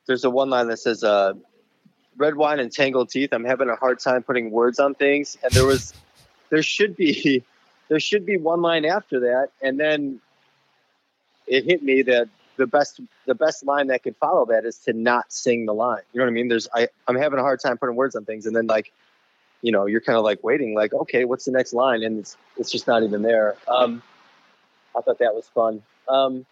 [0.07, 1.33] there's a one line that says, uh,
[2.17, 5.53] "Red wine and tangled teeth." I'm having a hard time putting words on things, and
[5.53, 5.95] there was,
[6.51, 7.45] there should be,
[7.89, 10.21] there should be one line after that, and then
[11.47, 12.29] it hit me that
[12.61, 16.03] the best the best line that could follow that is to not sing the line.
[16.13, 16.49] You know what I mean?
[16.49, 18.93] There's I I'm having a hard time putting words on things, and then like,
[19.63, 22.03] you know, you're kind of like waiting, like, okay, what's the next line?
[22.03, 23.57] And it's it's just not even there.
[23.67, 24.03] Um,
[24.95, 25.83] I thought that was fun.
[26.07, 26.45] Um,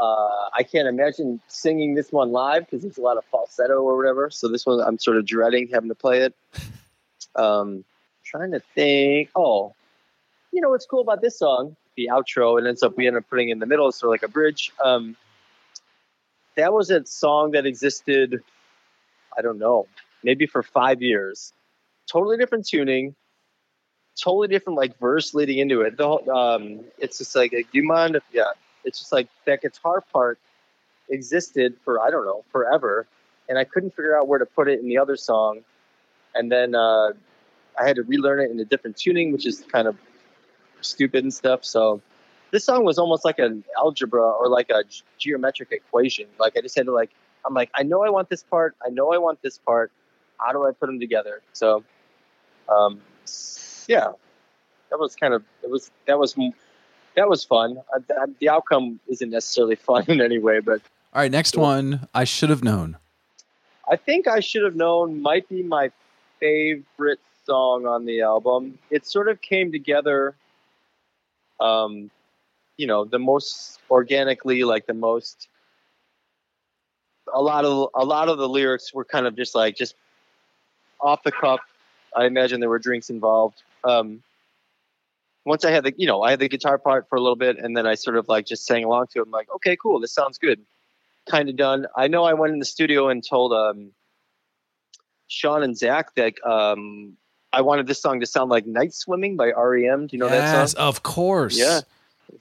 [0.00, 3.96] uh, I can't imagine singing this one live because there's a lot of falsetto or
[3.96, 4.30] whatever.
[4.30, 6.34] So this one I'm sort of dreading having to play it.
[7.34, 7.84] Um,
[8.24, 9.30] trying to think.
[9.34, 9.74] Oh,
[10.52, 11.76] you know what's cool about this song?
[11.96, 14.28] The outro, it ends up we end up putting in the middle, so like a
[14.28, 14.72] bridge.
[14.82, 15.16] Um,
[16.56, 18.42] that was a song that existed.
[19.36, 19.86] I don't know,
[20.22, 21.52] maybe for five years.
[22.06, 23.14] Totally different tuning,
[24.20, 25.96] totally different like verse leading into it.
[25.96, 28.52] The whole, um, it's just like, do you mind if yeah?
[28.84, 30.38] It's just like that guitar part
[31.08, 33.06] existed for I don't know forever,
[33.48, 35.60] and I couldn't figure out where to put it in the other song,
[36.34, 37.12] and then uh,
[37.78, 39.96] I had to relearn it in a different tuning, which is kind of
[40.82, 41.64] stupid and stuff.
[41.64, 42.00] So
[42.50, 46.26] this song was almost like an algebra or like a g- geometric equation.
[46.38, 47.10] Like I just had to like
[47.46, 49.90] I'm like I know I want this part, I know I want this part.
[50.38, 51.40] How do I put them together?
[51.52, 51.84] So
[52.68, 53.00] um,
[53.86, 54.12] yeah,
[54.90, 56.36] that was kind of it was that was
[57.16, 57.78] that was fun.
[57.94, 60.80] Uh, th- the outcome isn't necessarily fun in any way, but
[61.12, 62.08] All right, next one.
[62.14, 62.96] I should have known.
[63.90, 65.90] I think I should have known might be my
[66.40, 68.78] favorite song on the album.
[68.90, 70.36] It sort of came together,
[71.60, 72.10] um,
[72.76, 75.48] you know, the most organically, like the most.
[77.32, 79.94] A lot of a lot of the lyrics were kind of just like just
[81.00, 81.60] off the cuff.
[82.14, 83.62] I imagine there were drinks involved.
[83.84, 84.22] Um,
[85.44, 87.58] once I had the, you know, I had the guitar part for a little bit,
[87.58, 89.22] and then I sort of like just sang along to it.
[89.22, 90.60] I'm like, okay, cool, this sounds good.
[91.28, 91.86] Kind of done.
[91.96, 93.92] I know I went in the studio and told um,
[95.28, 97.16] Sean and Zach that um,
[97.52, 100.06] I wanted this song to sound like "Night Swimming" by REM.
[100.06, 100.60] Do you know that song?
[100.60, 101.56] yes, of course.
[101.58, 101.80] Yeah.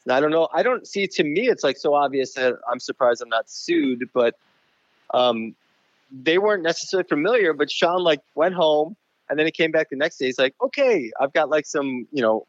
[0.09, 0.47] I don't know.
[0.53, 1.07] I don't see.
[1.07, 4.09] To me, it's like so obvious that I'm surprised I'm not sued.
[4.13, 4.35] But
[5.13, 5.55] um,
[6.11, 7.53] they weren't necessarily familiar.
[7.53, 8.95] But Sean like went home,
[9.29, 10.27] and then he came back the next day.
[10.27, 12.47] He's like, "Okay, I've got like some, you know,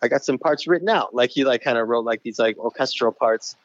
[0.00, 2.56] I got some parts written out." Like he like kind of wrote like these like
[2.56, 3.56] orchestral parts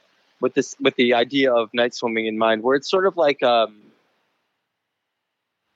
[0.42, 3.44] with this with the idea of night swimming in mind, where it's sort of like
[3.44, 3.82] um,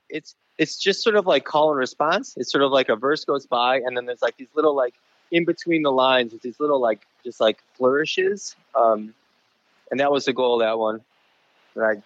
[0.09, 2.35] it's it's just sort of like call and response.
[2.37, 4.93] It's sort of like a verse goes by, and then there's like these little like
[5.31, 8.55] in between the lines, with these little like just like flourishes.
[8.75, 9.13] Um,
[9.91, 11.01] and that was the goal of that one.
[11.75, 12.03] And I,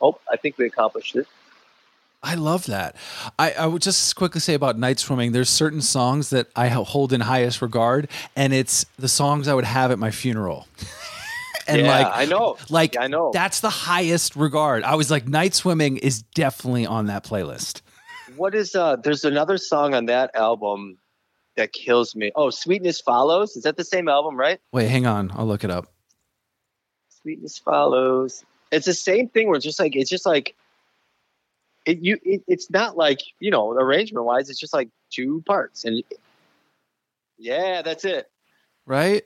[0.00, 1.26] oh, I think we accomplished it.
[2.22, 2.96] I love that.
[3.38, 5.32] I, I would just quickly say about night swimming.
[5.32, 9.64] There's certain songs that I hold in highest regard, and it's the songs I would
[9.64, 10.68] have at my funeral.
[11.70, 13.30] and yeah, like, I know, like I know.
[13.32, 14.82] that's the highest regard.
[14.82, 17.80] I was like, night swimming is definitely on that playlist.
[18.36, 18.96] What is uh?
[18.96, 20.98] There's another song on that album
[21.56, 22.32] that kills me.
[22.34, 23.56] Oh, Sweetness Follows.
[23.56, 24.60] Is that the same album, right?
[24.72, 25.30] Wait, hang on.
[25.34, 25.92] I'll look it up.
[27.22, 28.44] Sweetness Follows.
[28.72, 29.48] It's the same thing.
[29.48, 30.54] Where it's just like it's just like
[31.84, 31.98] it.
[32.00, 32.18] You.
[32.22, 34.48] It, it's not like you know arrangement wise.
[34.48, 36.02] It's just like two parts, and
[37.38, 38.30] yeah, that's it.
[38.86, 39.24] Right?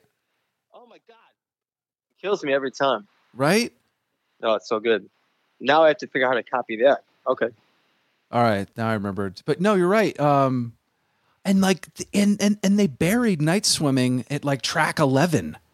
[0.73, 1.17] Oh my god,
[2.25, 3.07] kills me every time.
[3.35, 3.71] Right?
[4.41, 5.07] Oh, it's so good.
[5.59, 7.03] Now I have to figure out how to copy that.
[7.27, 7.49] Okay.
[8.31, 9.41] All right, now I remembered.
[9.45, 10.19] But no, you're right.
[10.19, 10.73] Um,
[11.45, 15.57] and like, and and and they buried night swimming at like track eleven.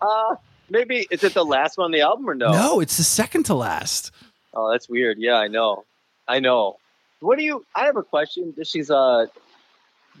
[0.00, 0.36] Uh
[0.70, 2.52] maybe is it the last one on the album or no?
[2.52, 4.12] No, it's the second to last.
[4.54, 5.18] Oh, that's weird.
[5.18, 5.84] Yeah, I know.
[6.28, 6.76] I know.
[7.18, 7.66] What do you?
[7.74, 8.54] I have a question.
[8.62, 9.26] She's uh,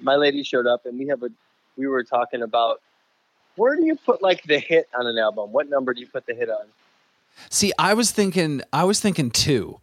[0.00, 1.28] my lady showed up and we have a.
[1.76, 2.80] We were talking about
[3.58, 5.52] where do you put like the hit on an album?
[5.52, 6.64] What number do you put the hit on?
[7.50, 9.78] See, I was thinking, I was thinking two,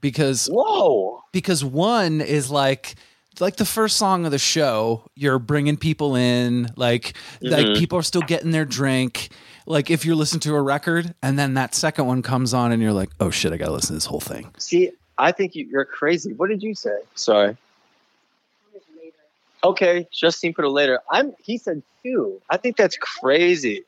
[0.00, 1.22] because Whoa.
[1.32, 2.94] because one is like
[3.40, 7.78] like the first song of the show you're bringing people in like like Mhm.
[7.78, 9.30] people are still getting their drink
[9.66, 12.80] like if you're listening to a record and then that second one comes on and
[12.80, 15.64] you're like oh shit i gotta listen to this whole thing See, I think you,
[15.66, 16.32] you're crazy.
[16.32, 16.96] What did you say?
[17.16, 17.56] Sorry.
[19.64, 21.00] Okay, Justine put it later.
[21.10, 21.32] I'm.
[21.42, 22.40] He said two.
[22.50, 23.82] I think that's crazy.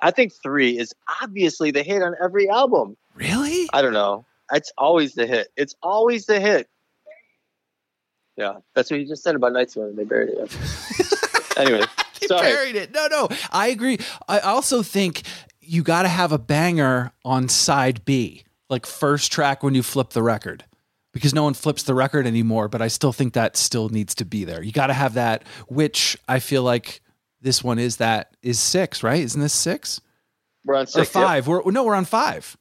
[0.00, 2.96] I think three is obviously the hit on every album.
[3.14, 4.24] really I don't know.
[4.52, 5.48] It's always the hit.
[5.56, 6.68] It's always the hit.
[8.36, 9.96] Yeah, that's what you just said about Night Swimming.
[9.96, 10.56] They buried it.
[11.58, 11.82] anyway,
[12.20, 12.42] He sorry.
[12.42, 13.98] buried it no no i agree
[14.28, 15.22] i also think
[15.60, 20.22] you gotta have a banger on side b like first track when you flip the
[20.22, 20.64] record
[21.12, 24.24] because no one flips the record anymore but i still think that still needs to
[24.24, 27.00] be there you gotta have that which i feel like
[27.40, 30.00] this one is that is six right isn't this six
[30.64, 31.14] We're on or six.
[31.14, 31.24] yep.
[31.24, 32.56] five we're no we're on five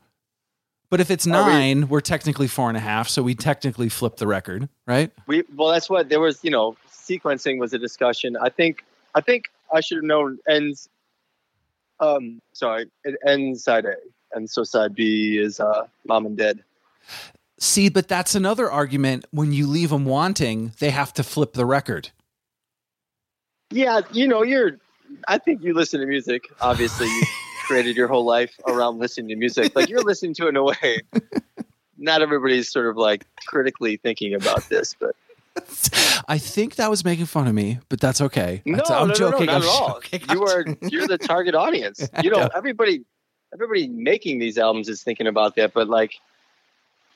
[0.90, 1.98] but if it's Are nine we?
[1.98, 5.70] are technically four and a half so we technically flip the record right We well,
[5.70, 6.42] that's what there was.
[6.44, 8.38] You know, sequencing was a discussion.
[8.38, 8.86] I think.
[9.14, 10.88] I think I should have known ends.
[12.00, 13.96] Um, sorry, it ends side A,
[14.32, 16.64] and so side B is uh, mom and dad.
[17.60, 19.26] See, but that's another argument.
[19.32, 22.10] When you leave them wanting, they have to flip the record.
[23.72, 24.78] Yeah, you know, you're.
[25.28, 26.44] I think you listen to music.
[26.62, 27.24] Obviously, you
[27.66, 29.76] created your whole life around listening to music.
[29.76, 31.02] Like you're listening to it in a way.
[31.98, 35.16] Not everybody's sort of like critically thinking about this, but
[36.28, 38.62] I think that was making fun of me, but that's okay.
[38.66, 39.48] no, That's- I'm no, joking.
[39.48, 40.00] no, not I'm at all.
[40.02, 40.22] joking.
[40.30, 42.08] You are you're the target audience.
[42.24, 42.50] You know, know.
[42.56, 43.04] everybody,
[43.54, 46.14] everybody making these albums is thinking about that, but like,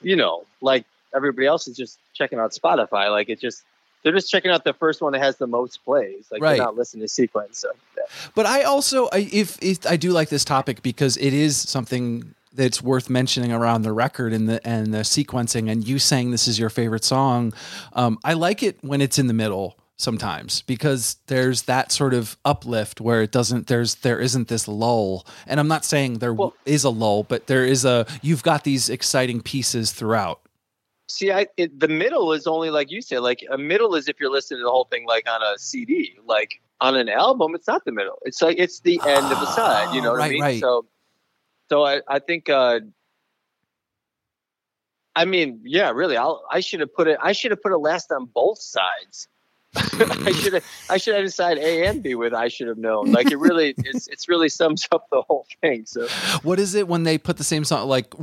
[0.02, 0.86] you know, like
[1.16, 3.10] everybody else is just checking out Spotify.
[3.10, 3.64] Like it just.
[4.04, 6.26] They're just checking out the first one that has the most plays.
[6.32, 6.58] Like Right.
[6.58, 7.60] they're not listening to sequence.
[7.60, 8.04] So yeah.
[8.34, 12.34] But I also, I, if, if I do like this topic because it is something
[12.52, 15.70] that's worth mentioning around the record and the and the sequencing.
[15.72, 17.54] And you saying this is your favorite song,
[17.94, 22.38] um, I like it when it's in the middle sometimes because there's that sort of
[22.44, 26.34] uplift where it doesn't there's there isn't this lull and i'm not saying there
[26.66, 30.42] is Well- a lull but there is a you've got these exciting pieces throughout
[31.10, 33.20] See, I it, the middle is only like you said.
[33.20, 36.18] Like a middle is if you're listening to the whole thing like on a CD.
[36.26, 38.18] Like on an album, it's not the middle.
[38.22, 39.94] It's like it's the end of a side.
[39.94, 40.42] You know what Right, I mean?
[40.42, 40.60] right.
[40.62, 40.86] So,
[41.70, 42.80] so I I think uh,
[45.16, 46.16] I mean, yeah, really.
[46.16, 47.18] I'll, I should have put it.
[47.22, 49.28] I should have put a last on both sides.
[49.76, 50.66] I should have.
[50.90, 52.34] I should have decided A and B with.
[52.34, 53.12] I should have known.
[53.12, 53.74] Like it really.
[53.84, 55.86] It's it's really sums up the whole thing.
[55.86, 56.08] So
[56.44, 57.88] What is it when they put the same song?
[57.88, 58.14] Like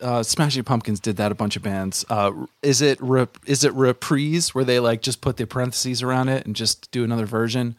[0.00, 1.32] uh, Smashing Pumpkins did that.
[1.32, 2.04] A bunch of bands.
[2.08, 6.28] Uh, is it re- is it reprise where they like just put the parentheses around
[6.28, 7.76] it and just do another version?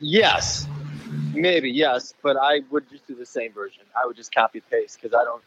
[0.00, 0.66] yes,
[1.32, 3.82] maybe yes, but I would just do the same version.
[4.00, 5.42] I would just copy paste because I don't.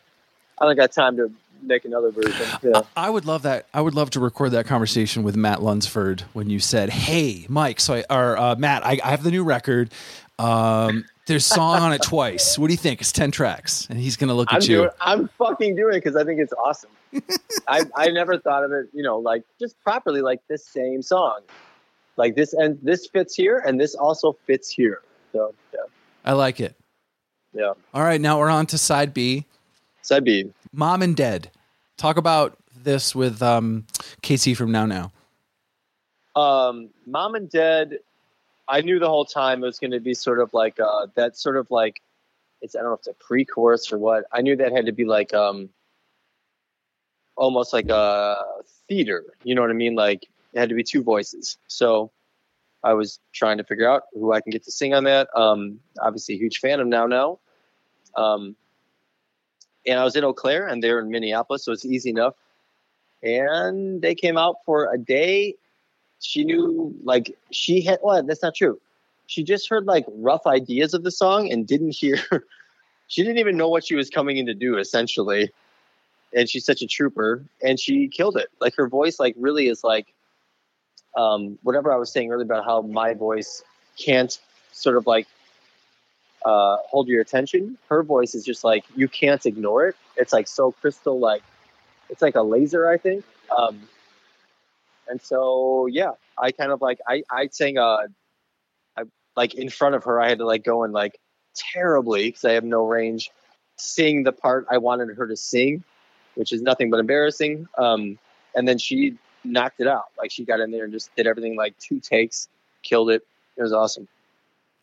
[0.59, 1.31] I don't got time to
[1.61, 2.45] make another version.
[2.63, 2.81] Yeah.
[2.95, 3.65] I would love that.
[3.73, 7.79] I would love to record that conversation with Matt Lunsford when you said, "Hey, Mike,
[7.79, 9.91] so I, or uh, Matt, I, I have the new record.
[10.39, 12.57] Um, there's song on it twice.
[12.57, 13.01] What do you think?
[13.01, 14.77] It's ten tracks." And he's gonna look I'm at you.
[14.77, 14.89] doing.
[15.01, 16.89] I'm fucking doing it because I think it's awesome.
[17.67, 18.87] I I never thought of it.
[18.93, 21.41] You know, like just properly, like this same song,
[22.17, 25.01] like this and this fits here, and this also fits here.
[25.33, 25.79] So yeah,
[26.23, 26.75] I like it.
[27.53, 27.73] yeah.
[27.93, 29.45] All right, now we're on to side B.
[30.23, 30.51] B.
[30.73, 31.51] Mom and Dead.
[31.97, 33.85] Talk about this with um,
[34.21, 35.11] Cacie from Now Now.
[36.35, 37.99] um, Mom and Dead,
[38.67, 41.37] I knew the whole time it was going to be sort of like uh, that
[41.37, 42.01] sort of like
[42.61, 44.25] it's I don't know if it's a pre-chorus or what.
[44.31, 45.69] I knew that had to be like um,
[47.35, 48.37] almost like a
[48.87, 49.23] theater.
[49.43, 49.95] You know what I mean?
[49.95, 51.57] Like it had to be two voices.
[51.67, 52.11] So
[52.83, 55.29] I was trying to figure out who I can get to sing on that.
[55.35, 57.39] Um, obviously, a huge fan of Now Now.
[58.15, 58.55] Um,
[59.87, 62.35] and I was in Eau Claire, and they're in Minneapolis, so it's easy enough.
[63.23, 65.55] And they came out for a day.
[66.19, 68.79] She knew like she had well that's not true.
[69.27, 72.19] She just heard like rough ideas of the song and didn't hear
[73.07, 75.51] she didn't even know what she was coming in to do essentially.
[76.33, 78.49] And she's such a trooper and she killed it.
[78.59, 80.13] Like her voice like really is like
[81.15, 83.63] um whatever i was saying earlier about how my voice
[83.97, 84.39] can't
[84.71, 85.27] sort of like
[86.45, 89.95] uh hold your attention her voice is just like you can't ignore it.
[90.15, 91.43] It's like so crystal like
[92.09, 93.23] it's like a laser i think.
[93.55, 93.81] Um
[95.09, 98.07] and so yeah i kind of like i i sang uh
[98.97, 99.03] i
[99.35, 101.17] like in front of her i had to like go and like
[101.55, 103.31] terribly because i have no range
[103.77, 105.83] sing the part i wanted her to sing
[106.37, 107.67] which is nothing but embarrassing.
[107.77, 108.17] Um
[108.55, 110.05] and then she knocked it out.
[110.17, 112.47] Like she got in there and just did everything like two takes
[112.83, 113.23] killed it.
[113.57, 114.07] It was awesome.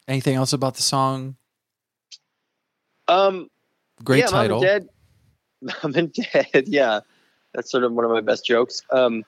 [0.07, 1.37] Anything else about the song?
[3.09, 3.49] Um
[4.03, 4.61] Great yeah, title.
[4.61, 5.75] Mom and Dad.
[5.83, 6.69] Mom and Dad.
[6.69, 7.01] Yeah,
[7.55, 8.83] that's sort of one of my best jokes.
[8.91, 9.25] Um,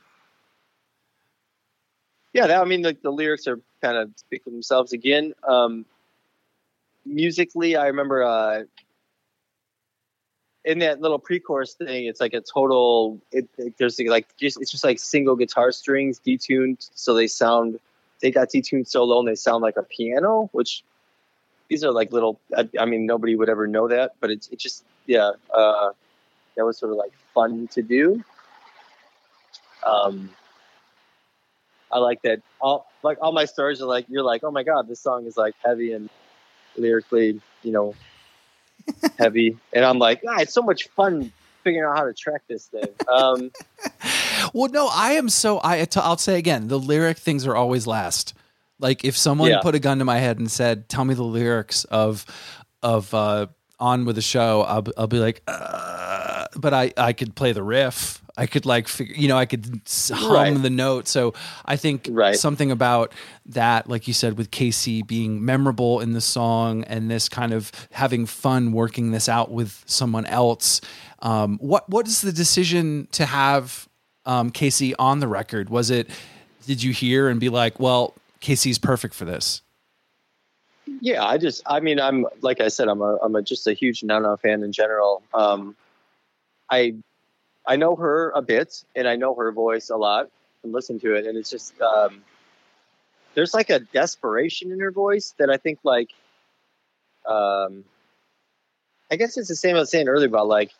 [2.33, 5.33] yeah, that, I mean, like the lyrics are kind of speak for themselves again.
[5.47, 5.87] Um,
[7.05, 8.64] musically, I remember uh,
[10.64, 13.20] in that little pre-chorus thing, it's like a total.
[13.33, 17.79] It, it- there's like just it's just like single guitar strings detuned, so they sound.
[18.20, 20.83] They got detuned so low and they sound like a piano, which
[21.69, 22.41] these are like little.
[22.57, 25.33] I, I mean, nobody would ever know that, but it's it just yeah.
[25.53, 25.91] Uh,
[26.57, 28.25] that was sort of like fun to do.
[29.85, 30.31] Um,
[31.93, 32.41] I like that.
[32.61, 35.37] All like all my stories are like you're like, oh my god, this song is
[35.37, 36.11] like heavy and
[36.77, 37.95] lyrically, you know,
[39.19, 42.67] heavy, and I'm like, ah, it's so much fun figuring out how to track this
[42.67, 42.89] thing.
[43.09, 43.51] Um,
[44.53, 45.59] Well, no, I am so.
[45.59, 45.87] I.
[45.97, 48.35] I'll say again, the lyric things are always last.
[48.79, 49.61] Like if someone Yeah.
[49.62, 52.24] put a gun to my head and said, "Tell me the lyrics of
[52.83, 53.47] of uh,
[53.81, 57.53] on with the show," I'll, be- I'll be like, uh, but I I could play
[57.53, 58.22] the riff.
[58.39, 59.81] I could like figure, you know, I could
[60.12, 60.62] hum Right.
[60.62, 61.09] the note.
[61.09, 61.33] So
[61.64, 62.37] I think Right.
[62.37, 63.12] something about
[63.47, 67.72] that, like you said, with Cacie being memorable in the song and this kind of
[67.93, 70.83] having fun working this out with someone else.
[71.22, 73.89] Um, what what is the decision to have
[74.27, 75.70] um, Cacie on the record?
[75.70, 76.11] Was it
[76.66, 78.12] did you hear and be like, well,
[78.47, 79.62] Cacie's perfect for this?
[81.01, 83.72] yeah, I just, I mean, I'm like I said, I'm a, I'm a just a
[83.72, 85.22] huge Now Now fan in general.
[85.34, 85.76] Um,
[86.70, 86.94] I,
[87.66, 90.30] I know her a bit, and I know her voice a lot,
[90.62, 92.22] and listen to it, and it's just, um,
[93.34, 96.11] there's like a desperation in her voice that I think, like,
[97.28, 97.84] um,
[99.11, 100.72] I guess it's the same I was saying earlier about like,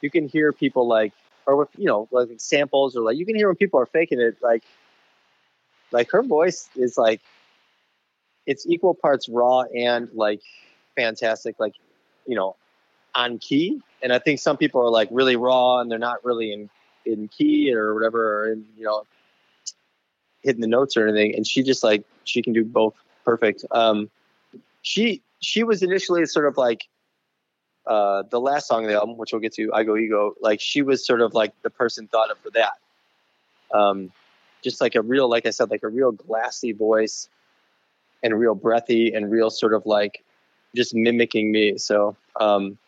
[0.00, 1.12] you can hear people like,
[1.46, 4.20] or with you know, like samples, or like you can hear when people are faking
[4.20, 4.62] it, like,
[5.94, 7.22] like her voice is like
[8.46, 10.42] it's equal parts raw and like
[10.96, 11.74] fantastic, like
[12.26, 12.56] you know,
[13.14, 13.80] on key.
[14.02, 16.68] And I think some people are like really raw and they're not really in
[17.06, 19.04] in key or whatever, or in you know,
[20.42, 21.36] hitting the notes or anything.
[21.36, 23.64] And she just like she can do both perfect.
[23.70, 24.10] Um,
[24.82, 26.88] she she was initially sort of like
[27.86, 30.34] uh, the last song of the album, which we'll get to, I Go Ego.
[30.40, 32.72] Like she was sort of like the person thought of for that.
[33.72, 34.12] Um,
[34.64, 37.28] just like a real, like I said, like a real glassy voice
[38.22, 40.24] and real breathy and real sort of like
[40.74, 41.78] just mimicking me.
[41.78, 42.78] So, um,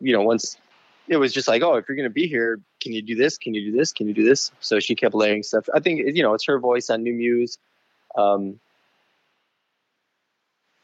[0.00, 0.56] you know, once
[1.08, 3.38] it was just like, oh, if you're gonna be here, can you do this?
[3.38, 3.92] Can you do this?
[3.92, 4.52] Can you do this?
[4.60, 5.68] So she kept layering stuff.
[5.74, 7.58] I think you know it's her voice on New Muse.
[8.16, 8.60] Um,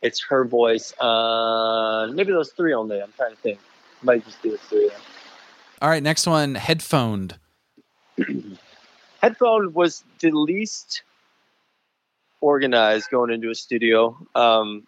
[0.02, 0.92] it's her voice.
[0.98, 3.00] Uh, maybe those three only.
[3.00, 3.58] I'm trying to think.
[4.02, 4.90] Might just do those three.
[5.80, 7.38] All right, next one, headphoned.
[9.24, 11.00] Headphone was the least
[12.42, 14.18] organized going into a studio.
[14.34, 14.86] Um,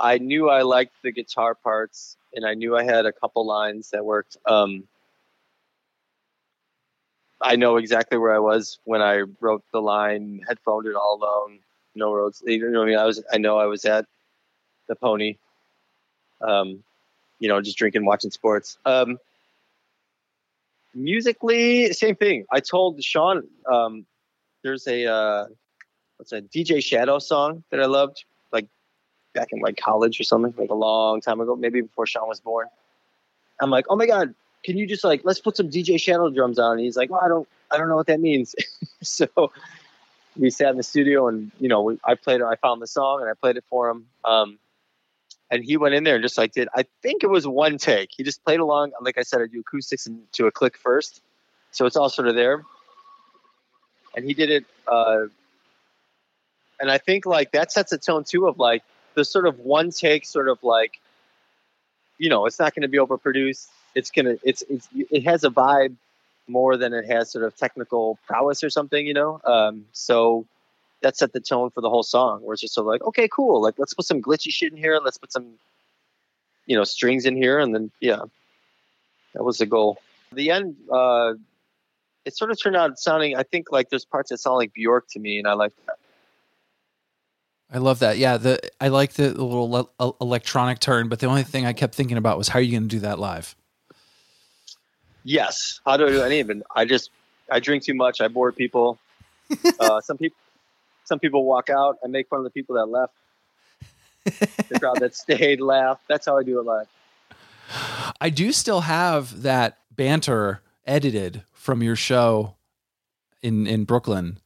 [0.00, 3.90] I knew I liked the guitar parts, and I knew I had a couple lines
[3.90, 4.38] that worked.
[4.44, 4.88] Um,
[7.40, 11.60] I know exactly where I was when I wrote the line "headphoned it all alone,
[11.94, 13.22] no roads." You know, I mean, I was.
[13.32, 14.04] I know I was at
[14.88, 15.36] the Pony.
[16.40, 16.82] Um,
[17.38, 18.78] you know, just drinking, watching sports.
[18.84, 19.20] Um,
[20.94, 22.44] musically, same thing.
[22.50, 24.06] I told Sean um,
[24.62, 25.46] there's a uh,
[26.16, 28.66] what's a DJ Shadow song that I loved, like
[29.34, 32.40] back in like college or something, like a long time ago, maybe before Sean was
[32.40, 32.66] born.
[33.60, 34.34] I'm like, oh my god,
[34.64, 36.72] can you just like let's put some DJ Shadow drums on?
[36.72, 38.54] And he's like, well, I don't, I don't know what that means.
[39.02, 39.52] so
[40.36, 43.30] we sat in the studio and you know I played, I found the song and
[43.30, 44.06] I played it for him.
[44.24, 44.58] Um,
[45.50, 48.10] and he went in there and just like did I think it was one take.
[48.16, 48.92] He just played along.
[49.00, 51.20] Like I said, I do acoustics and to a click first,
[51.70, 52.64] so it's all sort of there.
[54.16, 55.26] And he did it, uh,
[56.78, 58.82] and I think like that sets a tone too of like
[59.14, 60.98] the sort of one take, sort of like,
[62.18, 63.68] you know, it's not going to be overproduced.
[63.94, 65.94] It's gonna, it's, it's, it has a vibe
[66.46, 69.40] more than it has sort of technical prowess or something, you know.
[69.44, 70.46] Um, so
[71.04, 73.28] that set the tone for the whole song where it's just sort of like okay
[73.28, 75.46] cool like let's put some glitchy shit in here and let's put some
[76.66, 78.22] you know strings in here and then yeah.
[79.34, 79.98] That was the goal.
[80.32, 81.34] The end uh
[82.24, 85.06] it sort of turned out sounding i think like there's parts that sound like bjork
[85.10, 85.98] to me and i like that.
[87.72, 88.18] I love that.
[88.18, 91.94] Yeah, the I like the, little le- electronic turn, but the only thing I kept
[91.94, 93.56] thinking about was how are you going to do that live?
[95.24, 95.80] yes.
[95.84, 97.10] How do i do any of it i just
[97.50, 98.98] i drink too much i bore people.
[99.78, 100.36] Uh some people
[101.04, 103.12] some people walk out i make fun of the people that left
[104.68, 106.86] the crowd that stayed laugh that's how i do it live
[108.20, 112.56] I do still have that banter edited from your show
[113.42, 114.38] in in Brooklyn.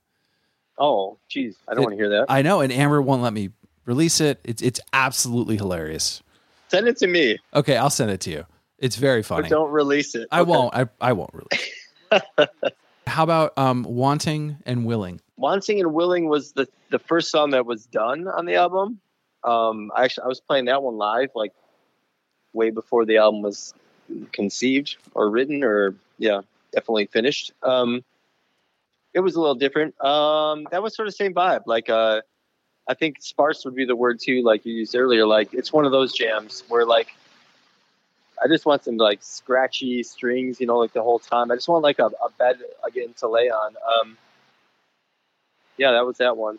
[0.79, 3.33] oh geez i don't It- want to hear that I know, and Amber won't let
[3.33, 3.51] me
[3.87, 4.39] release it.
[4.45, 6.23] It's it's absolutely hilarious.
[6.69, 8.47] send it to me Okay, I'll send it to you.
[8.79, 9.49] It's very but funny.
[9.49, 10.51] don't release it I Okay.
[10.51, 10.75] won't.
[10.75, 12.23] I I won't release.
[13.09, 15.21] How about um wanting and willing?
[15.39, 19.01] Wanting and Willing was the the first song that was done on the album.
[19.45, 21.53] Um, I actually I was playing that one live, like
[22.53, 23.73] way before the album was
[24.33, 26.41] conceived or written, or yeah,
[26.73, 27.53] definitely finished.
[27.63, 28.05] Um,
[29.15, 29.99] it was a little different.
[30.05, 31.63] Um, that was sort of the same vibe.
[31.67, 32.23] Like uh,
[32.89, 35.25] I think sparse would be the word too, like you used earlier.
[35.25, 37.09] Like it's one of those jams where like
[38.43, 41.51] I just want some like scratchy strings, you know, like the whole time.
[41.51, 43.77] I just want like a, a bed again to lay on.
[44.01, 44.19] Um,
[45.79, 46.59] yeah, that was that one.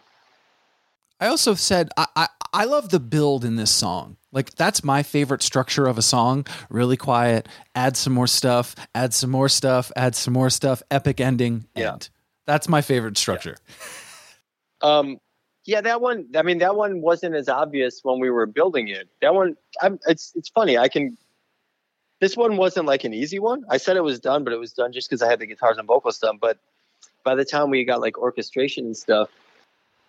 [1.19, 4.17] I also said I, I I love the build in this song.
[4.31, 6.45] Like that's my favorite structure of a song.
[6.69, 11.19] Really quiet, add some more stuff, add some more stuff, add some more stuff, epic
[11.19, 11.93] ending, Yeah.
[11.93, 12.09] end.
[12.47, 13.57] That's my favorite structure.
[14.81, 15.17] Um,
[15.65, 16.27] yeah, that one.
[16.35, 19.07] I mean, that one wasn't as obvious when we were building it.
[19.21, 20.77] That one, I'm, it's it's funny.
[20.77, 21.17] I can.
[22.21, 23.63] This one wasn't like an easy one.
[23.69, 25.77] I said it was done, but it was done just because I had the guitars
[25.77, 26.37] and vocals done.
[26.41, 26.57] But
[27.23, 29.29] by the time we got like orchestration and stuff,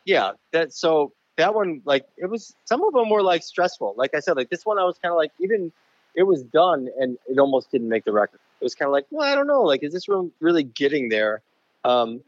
[0.05, 2.55] yeah, that so that one like it was.
[2.65, 3.95] Some of them were like stressful.
[3.97, 5.73] Like I said, like this one, I was kind of like even
[6.15, 8.41] it was done and it almost didn't make the record.
[8.61, 9.63] It was kind of like, well, I don't know.
[9.63, 11.41] Like, is this room really getting there?
[11.85, 12.23] Um,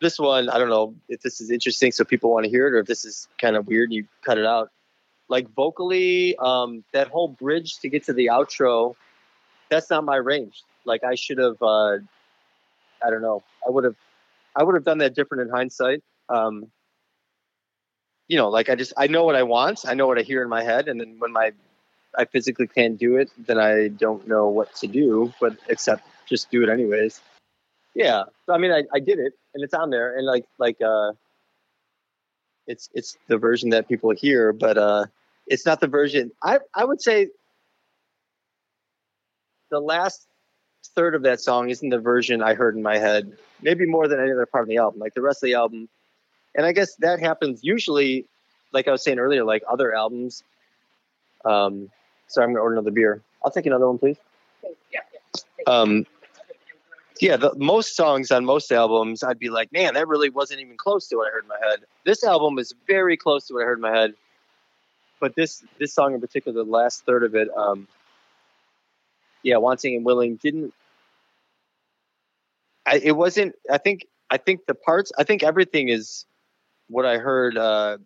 [0.00, 2.74] this one, I don't know if this is interesting so people want to hear it
[2.74, 4.70] or if this is kind of weird and you cut it out.
[5.28, 8.94] Like vocally, um, that whole bridge to get to the outro,
[9.70, 10.62] that's not my range.
[10.84, 11.98] Like I should have, uh,
[13.04, 13.96] I don't know, I would have,
[14.56, 16.02] I would have done that different in hindsight.
[16.28, 16.70] Um,
[18.28, 20.42] you know, like I just, I know what I want, I know what I hear
[20.42, 21.52] in my head, and then when my,
[22.16, 26.50] I physically can't do it, then I don't know what to do, but except just
[26.50, 27.20] do it anyways.
[27.94, 30.80] Yeah, so I mean, I, I did it, and it's on there, and like like
[30.82, 31.12] uh,
[32.66, 35.06] it's it's the version that people hear, but uh,
[35.46, 36.32] it's not the version.
[36.42, 37.28] I I would say
[39.70, 40.26] the last
[40.88, 43.36] third of that song isn't the version I heard in my head.
[43.62, 45.00] Maybe more than any other part of the album.
[45.00, 45.88] Like the rest of the album,
[46.54, 48.26] and I guess that happens usually.
[48.72, 50.42] Like I was saying earlier, like other albums.
[51.44, 51.90] Um,
[52.28, 53.22] sorry, I'm gonna order another beer.
[53.44, 54.16] I'll take another one, please.
[55.66, 56.06] Um,
[57.20, 60.76] yeah, the, most songs on most albums, I'd be like, man, that really wasn't even
[60.76, 61.80] close to what I heard in my head.
[62.04, 64.14] This album is very close to what I heard in my head,
[65.20, 67.86] but this this song in particular, the last third of it, um,
[69.44, 70.74] yeah, wanting and willing didn't.
[72.84, 73.54] I, it wasn't.
[73.70, 74.06] I think.
[74.30, 75.12] I think the parts.
[75.16, 76.24] I think everything is
[76.88, 77.98] what I heard uh,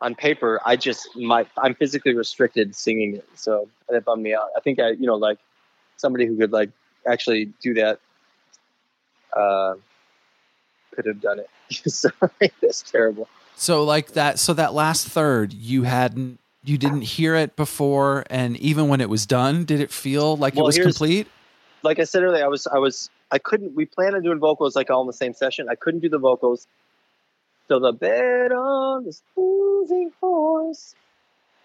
[0.00, 0.60] on paper.
[0.64, 4.50] I just my I'm physically restricted singing it, so that bummed me out.
[4.56, 5.38] I think I you know like
[5.96, 6.70] somebody who could like
[7.06, 7.98] actually do that
[9.34, 9.74] uh,
[10.94, 11.48] could have done it.
[11.90, 13.26] Sorry, that's terrible.
[13.56, 18.56] So like that so that last third you hadn't you didn't hear it before and
[18.58, 21.26] even when it was done did it feel like Well, it was complete?
[21.82, 23.74] like I said earlier, I was I was I couldn't.
[23.74, 25.68] We planned on doing vocals like all in the same session.
[25.68, 26.66] I couldn't do the vocals.
[27.68, 30.94] So the bed on this losing horse.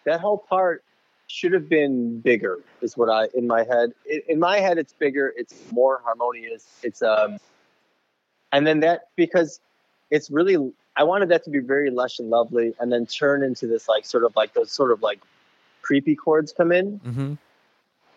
[0.05, 0.83] That whole part
[1.27, 2.59] should have been bigger.
[2.81, 3.93] Is what I in my head.
[4.09, 5.33] In, in my head, it's bigger.
[5.35, 6.65] It's more harmonious.
[6.83, 7.37] It's um,
[8.51, 9.59] and then that because
[10.09, 10.71] it's really.
[10.97, 14.03] I wanted that to be very lush and lovely, and then turn into this like
[14.05, 15.19] sort of like those sort of like
[15.81, 16.99] creepy chords come in.
[16.99, 17.33] Mm-hmm.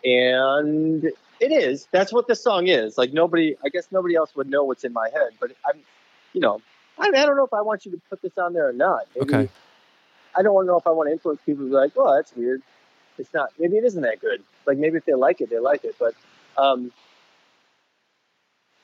[0.03, 1.03] and
[1.39, 1.87] it is.
[1.91, 2.97] That's what this song is.
[2.97, 5.79] Like nobody i guess nobody else would know what's in my head but i'm
[6.33, 6.61] you know
[6.99, 9.07] i, I don't know if i want you to put this on there or not.
[9.15, 9.49] Maybe, Okay.
[10.35, 12.13] i don't want to know if i want to influence people to be like oh
[12.15, 12.61] that's weird.
[13.17, 14.43] It's not maybe it isn't that good.
[14.65, 16.13] Like maybe if they like it they like it but
[16.57, 16.91] um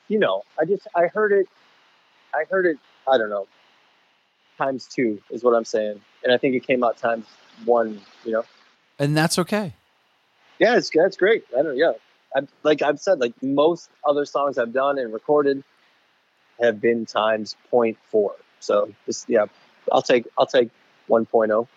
[0.08, 1.46] you know i just i heard it
[2.34, 3.46] i heard it i don't know
[4.58, 7.24] times two is what i'm saying and i think it came out times
[7.64, 8.44] one you know
[8.98, 9.74] And that's okay.
[10.58, 11.44] yeah, it's that's great.
[11.56, 11.76] I don't.
[11.76, 11.92] Yeah,
[12.34, 15.62] I, like I've said, like most other songs I've done and recorded
[16.60, 18.30] have been times 0.4.
[18.58, 19.46] So this, yeah,
[19.92, 20.70] I'll take I'll take
[21.08, 21.24] oh.
[21.24, 21.68] 1.0.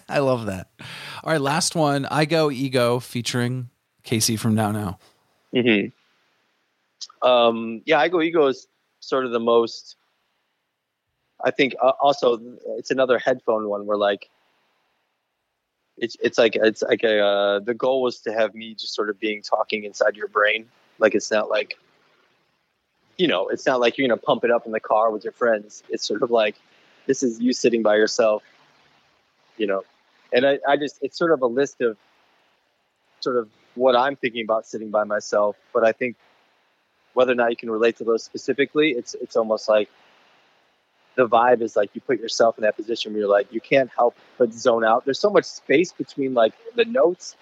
[0.08, 0.68] I love that.
[1.22, 2.06] All right, last one.
[2.06, 3.68] I go ego featuring
[4.04, 4.98] Cacie from Now Now.
[5.54, 7.26] Mm-hmm.
[7.26, 8.66] Um, yeah, I go ego is
[9.00, 9.96] sort of the most.
[11.42, 12.40] I think uh, also
[12.78, 14.28] it's another headphone one where like.
[15.98, 19.08] It's it's like it's like a uh, the goal was to have me just sort
[19.08, 20.68] of being talking inside your brain
[20.98, 21.78] like it's not like
[23.16, 25.32] you know it's not like you're gonna pump it up in the car with your
[25.32, 26.54] friends it's sort of like
[27.06, 28.42] this is you sitting by yourself
[29.56, 29.84] you know
[30.34, 31.96] and I, I just it's sort of a list of
[33.20, 35.56] sort of what I'm thinking about sitting by myself.
[35.72, 36.16] But I think
[37.14, 39.88] whether or not you can relate to those specifically, it's it's almost like
[41.16, 43.90] the vibe is like you put yourself in that position where you're like you can't
[43.96, 45.04] help but zone out.
[45.04, 47.36] There's so much space between like the notes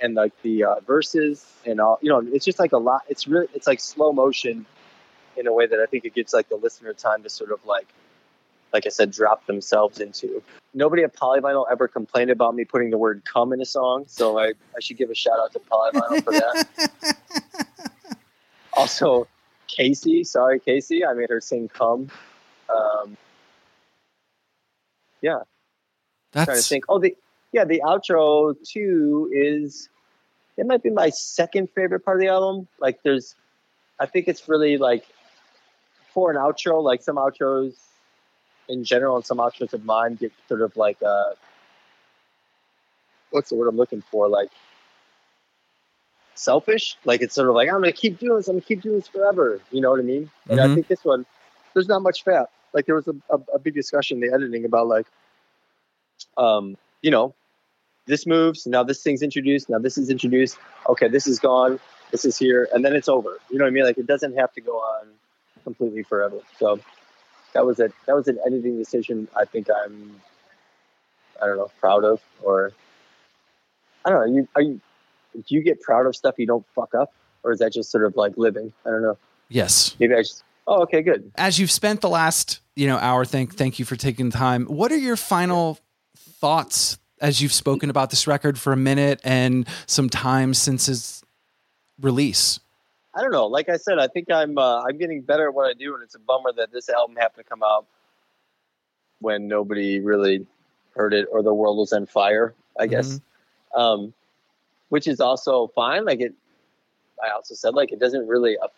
[0.00, 1.98] and like the uh, verses and all.
[2.00, 3.02] You know, it's just like a lot.
[3.08, 4.66] It's really it's like slow motion
[5.36, 7.64] in a way that I think it gives like the listener time to sort of
[7.64, 7.86] like
[8.72, 10.42] like I said, drop themselves into.
[10.74, 14.38] Nobody at Polyvinyl ever complained about me putting the word "come" in a song, so
[14.38, 18.18] I, I should give a shout out to Polyvinyl for that.
[18.74, 19.26] also,
[19.68, 22.10] Cacie, sorry Cacie, I made her sing "come."
[22.74, 23.16] Um,
[25.22, 25.40] yeah,
[26.32, 26.84] trying to That's think.
[26.88, 27.16] Oh, the
[27.52, 29.88] yeah, the outro too is
[30.56, 32.68] it might be my second favorite part of the album.
[32.80, 33.34] Like, there's,
[33.98, 35.06] I think it's really like
[36.12, 36.82] for an outro.
[36.82, 37.74] Like some outros
[38.68, 41.30] in general, and some outros of mine get sort of like uh,
[43.30, 44.28] what's the word I'm looking for?
[44.28, 44.50] Like
[46.34, 46.96] selfish.
[47.04, 48.48] Like it's sort of like I'm gonna keep doing this.
[48.48, 49.60] I'm gonna keep doing this forever.
[49.70, 50.30] You know what I mean?
[50.48, 50.74] And I Mhm.
[50.74, 51.26] think this one,
[51.78, 52.50] there's not much fat.
[52.72, 55.06] Like there was a, a, a big discussion in the editing about like,
[56.36, 57.34] um, you know,
[58.06, 58.66] this moves.
[58.66, 59.70] Now this thing's introduced.
[59.70, 60.58] Now this is introduced.
[60.88, 61.78] Okay, this is gone.
[62.10, 63.38] This is here, and then it's over.
[63.48, 63.84] You know what I mean?
[63.84, 65.06] Like it doesn't have to go on
[65.62, 66.40] completely forever.
[66.58, 66.80] So
[67.52, 67.92] that was it.
[68.06, 69.28] That was an editing decision.
[69.36, 70.20] I think I'm,
[71.40, 72.72] I don't know, proud of, or
[74.04, 74.34] I don't know.
[74.36, 74.80] You are you?
[75.34, 77.12] Do you get proud of stuff you don't fuck up,
[77.44, 78.72] or is that just sort of like living?
[78.84, 79.16] I don't know.
[79.48, 79.94] yes.
[80.00, 80.42] Maybe I just.
[80.70, 81.32] Oh, okay, good.
[81.36, 84.66] As you've spent the last, you know, hour, thank thank you for taking the time.
[84.66, 85.78] What are your final
[86.14, 91.24] thoughts as you've spoken about this record for a minute and some time since its
[91.98, 92.60] release?
[93.14, 93.46] I don't know.
[93.46, 96.02] Like I said, I think I'm uh, I'm getting better at what I do, and
[96.02, 97.86] it's a bummer that this album happened to come out
[99.20, 100.46] when nobody really
[100.94, 102.52] heard it or the world was on fire.
[102.78, 103.20] I guess,
[103.74, 104.12] um,
[104.90, 106.04] which is also fine.
[106.04, 106.34] Like it,
[107.24, 108.58] I also said like it doesn't really.
[108.58, 108.68] Uh,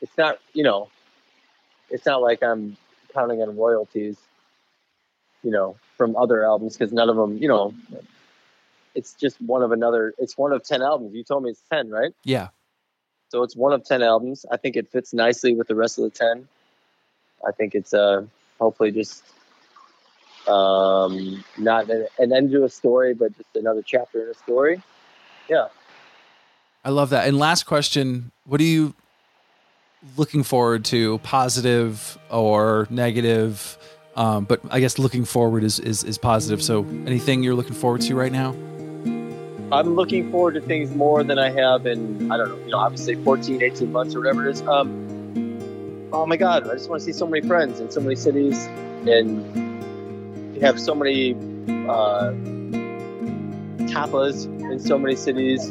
[0.00, 0.88] it's not you know,
[1.90, 2.76] it's not like I'm
[3.12, 4.16] counting on royalties,
[5.42, 7.74] you know, from other albums because none of them, you know.
[8.94, 10.14] It's just one of another.
[10.18, 11.14] It's one of ten albums.
[11.14, 12.14] You told me it's ten, right?
[12.24, 12.48] Yeah.
[13.28, 14.46] So it's one of 10 albums.
[14.50, 16.46] I think it fits nicely with the rest of the 10.
[17.46, 18.24] I think it's uh,
[18.58, 19.24] hopefully just
[20.48, 24.82] um, not an, an end to a story, but just another chapter in a story.
[25.48, 25.68] Yeah.
[26.84, 27.26] I love that.
[27.26, 28.94] And last question, what do you
[30.16, 33.78] looking forward to, positive or negative?
[34.14, 36.62] Um, but I guess looking forward is, is is positive.
[36.62, 38.54] So anything you're looking forward to right now?
[39.72, 42.78] I'm looking forward to things more than I have in I don't know, you know,
[42.78, 44.62] obviously 14, 18 months or whatever it is.
[44.62, 48.14] Um, oh my God, I just want to see so many friends in so many
[48.14, 48.66] cities
[49.06, 51.34] and have so many
[51.88, 52.32] uh,
[53.88, 55.68] tapas in so many cities,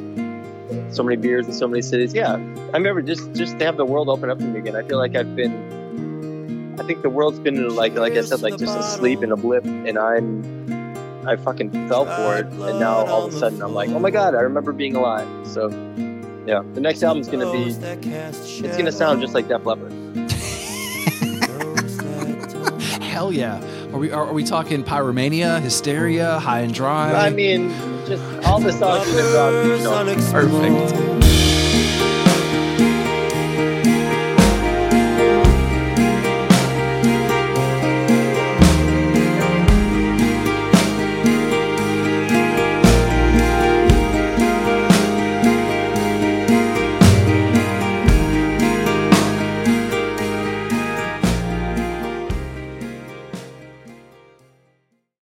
[0.91, 2.13] so many beers in so many cities.
[2.13, 4.75] Yeah, I remember just just to have the world open up to me again.
[4.75, 8.57] I feel like I've been, I think the world's been like like I said, like
[8.57, 10.65] just asleep in a blip, and I'm.
[11.27, 14.11] I fucking fell for it, and now all of a sudden I'm like, oh my
[14.11, 15.27] god, I remember being alive.
[15.47, 15.69] So,
[16.45, 19.91] yeah, the next album's gonna be, it's gonna sound just like Def Leppard.
[23.01, 23.59] Hell yeah.
[23.91, 27.11] Are we are, are we talking pyromania, hysteria, high and dry?
[27.13, 27.71] I mean,
[28.05, 31.14] just all the songs in the album, you know, Perfect.